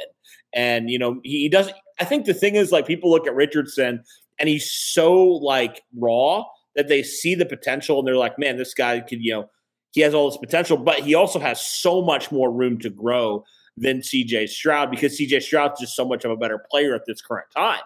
[0.54, 1.76] And, you know, he, he doesn't.
[2.00, 4.04] I think the thing is, like, people look at Richardson
[4.40, 6.46] and he's so, like, raw
[6.76, 9.50] that they see the potential and they're like, man, this guy could, you know,
[9.98, 13.44] he has all this potential, but he also has so much more room to grow
[13.76, 17.20] than CJ Stroud because CJ Stroud's just so much of a better player at this
[17.20, 17.82] current time.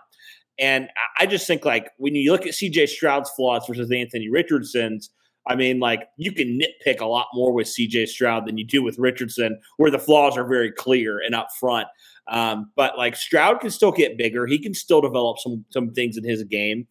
[0.59, 5.09] And I just think, like, when you look at CJ Stroud's flaws versus Anthony Richardson's,
[5.47, 8.83] I mean, like you can nitpick a lot more with CJ Stroud than you do
[8.83, 11.87] with Richardson, where the flaws are very clear and up front.
[12.27, 14.47] Um, but like Stroud can still get bigger.
[14.47, 16.87] He can still develop some some things in his game.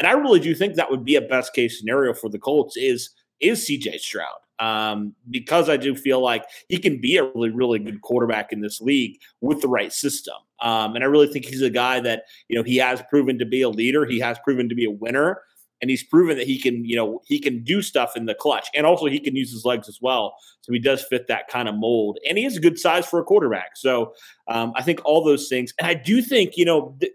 [0.00, 2.76] And I really do think that would be a best case scenario for the Colts
[2.76, 4.43] is is CJ Stroud.
[4.60, 8.60] Um, because I do feel like he can be a really, really good quarterback in
[8.60, 10.36] this league with the right system.
[10.60, 13.44] Um, and I really think he's a guy that, you know, he has proven to
[13.44, 14.06] be a leader.
[14.06, 15.40] He has proven to be a winner
[15.84, 18.68] and he's proven that he can, you know, he can do stuff in the clutch,
[18.74, 20.34] and also he can use his legs as well.
[20.62, 23.18] So he does fit that kind of mold, and he is a good size for
[23.18, 23.76] a quarterback.
[23.76, 24.14] So
[24.48, 27.12] um, I think all those things, and I do think, you know, th-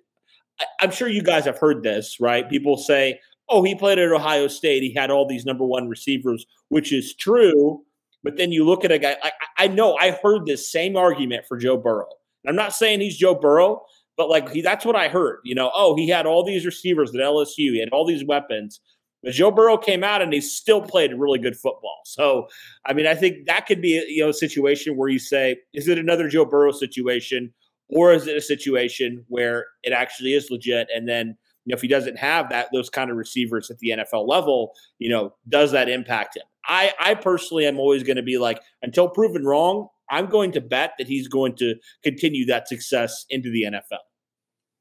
[0.79, 2.47] I'm sure you guys have heard this, right?
[2.47, 3.19] People say,
[3.49, 4.83] "Oh, he played at Ohio State.
[4.83, 7.83] He had all these number one receivers," which is true.
[8.23, 9.15] But then you look at a guy.
[9.23, 12.09] I, I know I heard this same argument for Joe Burrow.
[12.47, 13.81] I'm not saying he's Joe Burrow,
[14.17, 15.39] but like he, that's what I heard.
[15.43, 18.79] You know, oh, he had all these receivers at LSU, he had all these weapons.
[19.23, 22.01] But Joe Burrow came out and he still played really good football.
[22.05, 22.47] So,
[22.85, 25.87] I mean, I think that could be you know a situation where you say, is
[25.87, 27.53] it another Joe Burrow situation,
[27.89, 30.87] or is it a situation where it actually is legit?
[30.93, 33.89] And then you know, if he doesn't have that those kind of receivers at the
[33.89, 36.43] NFL level, you know, does that impact him?
[36.67, 40.61] I I personally am always going to be like, until proven wrong, I'm going to
[40.61, 43.99] bet that he's going to continue that success into the NFL.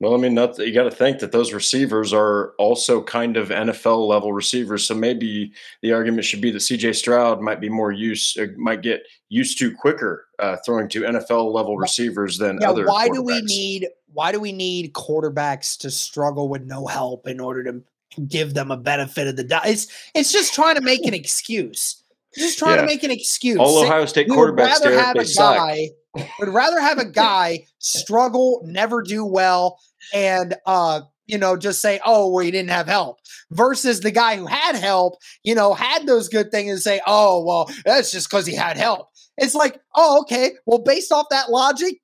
[0.01, 3.49] Well, I mean, that's, you got to think that those receivers are also kind of
[3.49, 4.87] NFL level receivers.
[4.87, 5.53] So maybe
[5.83, 9.75] the argument should be that CJ Stroud might be more used, might get used to
[9.75, 12.87] quicker uh, throwing to NFL level receivers than yeah, other.
[12.87, 13.89] Why do we need?
[14.13, 17.83] Why do we need quarterbacks to struggle with no help in order to
[18.27, 19.67] give them a benefit of the doubt?
[19.67, 22.03] It's it's just trying to make an excuse.
[22.37, 22.83] Just trying yeah.
[22.83, 23.59] to make an excuse.
[23.59, 25.71] All Ohio State quarterbacks, Derek, they suck.
[26.39, 29.79] would rather have a guy struggle, never do well,
[30.13, 33.19] and uh, you know, just say, "Oh, well, he didn't have help,"
[33.51, 37.45] versus the guy who had help, you know, had those good things, and say, "Oh,
[37.45, 40.53] well, that's just because he had help." It's like, oh, okay.
[40.67, 42.01] Well, based off that logic,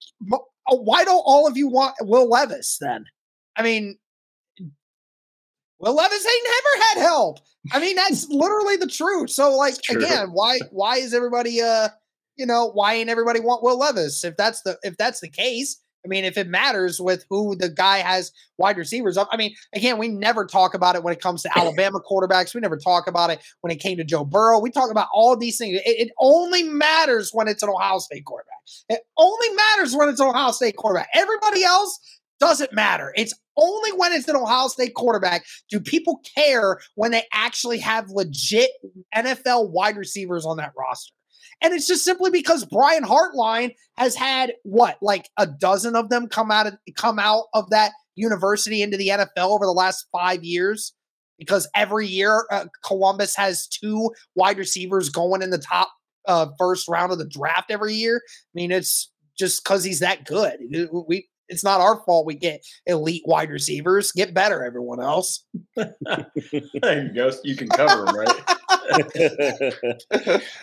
[0.69, 3.05] why don't all of you want Will Levis then?
[3.57, 3.99] I mean,
[5.79, 7.41] Will Levis ain't never had help.
[7.73, 9.31] I mean, that's literally the truth.
[9.31, 11.89] So, like, again, why why is everybody uh
[12.37, 14.25] you know, why ain't everybody want Will Levis?
[14.25, 17.69] If that's the if that's the case, I mean, if it matters with who the
[17.69, 21.21] guy has wide receivers up, I mean, again, we never talk about it when it
[21.21, 22.55] comes to Alabama quarterbacks.
[22.55, 24.61] We never talk about it when it came to Joe Burrow.
[24.61, 25.81] We talk about all these things.
[25.85, 28.55] It, it only matters when it's an Ohio State quarterback.
[28.89, 31.09] It only matters when it's an Ohio State quarterback.
[31.15, 31.99] Everybody else
[32.41, 33.13] doesn't matter.
[33.17, 38.11] It's only when it's an Ohio State quarterback do people care when they actually have
[38.11, 38.71] legit
[39.15, 41.15] NFL wide receivers on that roster.
[41.65, 46.29] And it's just simply because Brian Hartline has had what, like a dozen of them
[46.29, 50.45] come out of come out of that university into the NFL over the last five
[50.45, 50.93] years.
[51.39, 55.91] Because every year uh, Columbus has two wide receivers going in the top
[56.29, 58.21] uh, first round of the draft every year.
[58.27, 60.59] I mean, it's just because he's that good.
[61.09, 64.13] We it's not our fault we get elite wide receivers.
[64.13, 65.45] Get better, everyone else.
[65.77, 65.95] there
[66.53, 67.31] you go.
[67.43, 68.57] You can cover them, right?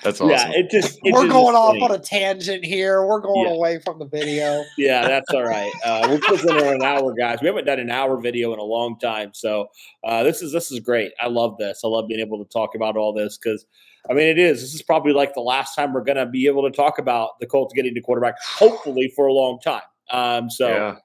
[0.04, 0.30] That's awesome.
[0.30, 1.82] Yeah, it just it We're going off funny.
[1.84, 3.06] on a tangent here.
[3.06, 3.56] We're going Yeah.
[3.56, 4.64] away from the video.
[4.78, 5.72] Yeah, that's all right.
[5.84, 7.40] Uh, we're closing in on an hour, guys.
[7.42, 9.68] We haven't done an hour video in a long time, so
[10.04, 11.12] uh, this is this is great.
[11.20, 11.82] I love this.
[11.84, 13.66] I love being able to talk about all this because,
[14.10, 14.62] I mean, it is.
[14.62, 17.40] This is probably like the last time we're going to be able to talk about
[17.40, 19.82] the Colts getting to quarterback, hopefully for a long time.
[20.12, 20.96] Um, so yeah,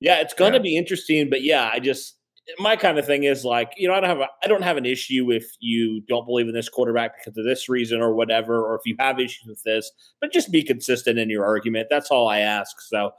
[0.00, 0.20] yeah.
[0.20, 0.62] it's going to Yeah.
[0.62, 1.30] be interesting.
[1.30, 2.15] But yeah, I just
[2.58, 4.76] my kind of thing is like you know I don't have a I don't have
[4.76, 8.64] an issue if you don't believe in this quarterback because of this reason or whatever,
[8.64, 9.90] or if you have issues with this,
[10.20, 11.88] but just be consistent in your argument.
[11.90, 12.80] That's all I ask.
[12.80, 13.12] So.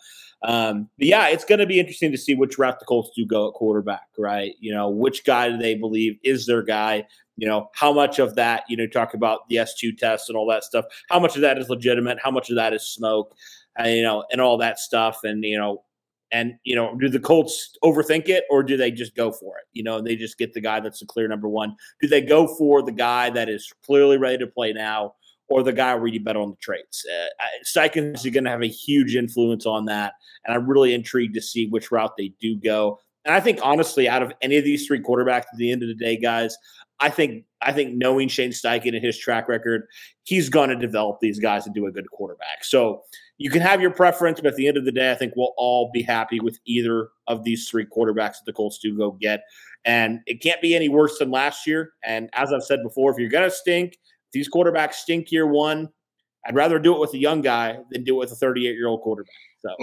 [0.43, 3.47] Um, yeah, it's going to be interesting to see which route the Colts do go
[3.47, 4.53] at quarterback, right?
[4.59, 7.07] You know, which guy do they believe is their guy?
[7.37, 10.47] You know, how much of that, you know, talk about the S2 test and all
[10.49, 13.35] that stuff, how much of that is legitimate, how much of that is smoke,
[13.77, 15.23] and, you know, and all that stuff.
[15.23, 15.83] And, you know,
[16.31, 19.65] and, you know, do the Colts overthink it or do they just go for it?
[19.73, 21.75] You know, they just get the guy that's the clear number one.
[22.01, 25.13] Do they go for the guy that is clearly ready to play now?
[25.49, 27.05] Or the guy where you bet on the traits.
[27.09, 30.15] Uh, Steichen is going to have a huge influence on that
[30.45, 32.99] and I'm really intrigued to see which route they do go.
[33.27, 35.89] And I think honestly, out of any of these three quarterbacks, at the end of
[35.89, 36.57] the day, guys,
[36.99, 39.83] I think I think knowing Shane Steichen and his track record,
[40.23, 42.63] he's going to develop these guys do a good quarterback.
[42.63, 43.03] So
[43.37, 45.53] you can have your preference, but at the end of the day, I think we'll
[45.57, 49.41] all be happy with either of these three quarterbacks that the Colts do go get.
[49.85, 51.91] And it can't be any worse than last year.
[52.03, 53.97] And as I've said before, if you're going to stink,
[54.31, 55.89] these quarterbacks stink year one,
[56.45, 58.87] I'd rather do it with a young guy than do it with a 38 year
[58.87, 59.33] old quarterback.
[59.59, 59.75] So.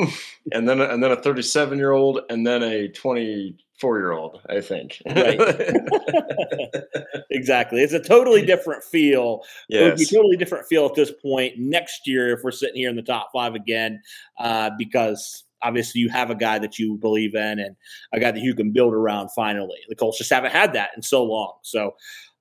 [0.52, 4.60] And then and then a 37 year old and then a 24 year old, I
[4.60, 5.02] think.
[5.06, 5.38] Right.
[7.30, 7.80] exactly.
[7.82, 9.42] It's a totally different feel.
[9.68, 10.12] It would be yes.
[10.12, 13.02] a totally different feel at this point next year if we're sitting here in the
[13.02, 14.00] top five again,
[14.38, 17.74] uh, because obviously you have a guy that you believe in and
[18.12, 19.78] a guy that you can build around finally.
[19.88, 21.54] The Colts just haven't had that in so long.
[21.62, 21.94] So,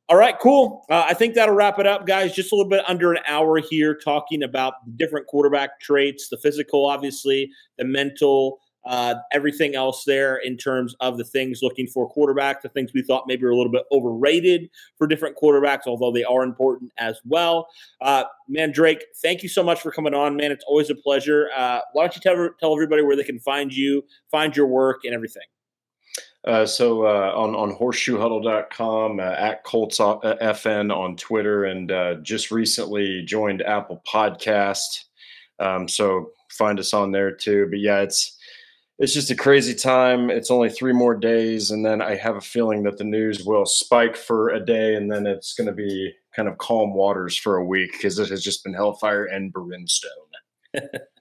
[0.10, 0.86] all right, cool.
[0.90, 2.34] Uh, I think that'll wrap it up, guys.
[2.34, 6.86] Just a little bit under an hour here talking about different quarterback traits, the physical,
[6.86, 12.62] obviously, the mental, uh, everything else there in terms of the things looking for quarterback,
[12.62, 16.26] the things we thought maybe were a little bit overrated for different quarterbacks, although they
[16.26, 17.68] are important as well.
[18.02, 20.52] Uh, man, Derek, thank you so much for coming on, man.
[20.52, 21.50] It's always a pleasure.
[21.56, 25.06] Uh, why don't you tell, tell everybody where they can find you, find your work,
[25.06, 25.44] and everything?
[26.46, 32.16] Uh, so uh, on on horseshoehuddle.com uh, at Colts uh, FN on Twitter, and uh,
[32.16, 35.06] just recently joined Apple Podcast.
[35.60, 37.68] Um, so find us on there too.
[37.70, 38.38] But yeah, it's
[39.00, 40.30] it's just a crazy time.
[40.30, 43.66] It's only three more days, and then I have a feeling that the news will
[43.66, 47.56] spike for a day, and then it's going to be kind of calm waters for
[47.56, 50.10] a week because it has just been hellfire and brimstone.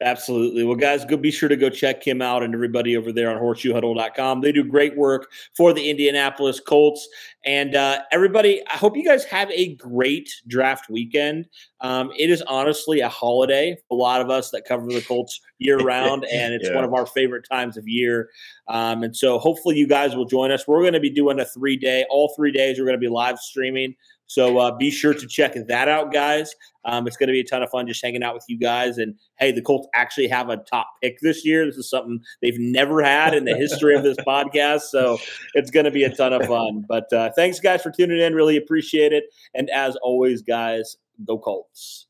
[0.00, 0.64] Absolutely.
[0.64, 3.40] Well, guys, go be sure to go check him out and everybody over there on
[3.40, 4.40] horseshoehuddle.com.
[4.40, 7.08] They do great work for the Indianapolis Colts.
[7.44, 11.46] And uh, everybody, I hope you guys have a great draft weekend.
[11.80, 15.40] Um, it is honestly a holiday for a lot of us that cover the Colts
[15.58, 16.74] year round, and it's Yeah.
[16.74, 18.30] one of our favorite times of year.
[18.68, 20.66] Um, and so hopefully you guys will join us.
[20.66, 23.08] We're going to be doing a three day, all three days, we're going to be
[23.08, 23.94] live streaming.
[24.32, 26.54] So uh, be sure to check that out, guys.
[26.86, 28.96] Um, it's going to be a ton of fun just hanging out with you guys.
[28.96, 31.66] And hey, the Colts actually have a top pick this year.
[31.66, 34.84] This is something they've never had in the history of this podcast.
[34.84, 35.18] So
[35.52, 36.82] it's going to be a ton of fun.
[36.88, 38.34] But uh, thanks, guys, for tuning in.
[38.34, 39.24] Really appreciate it.
[39.52, 42.06] And as always, guys, go Colts.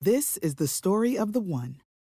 [0.00, 1.80] This is the story of the one.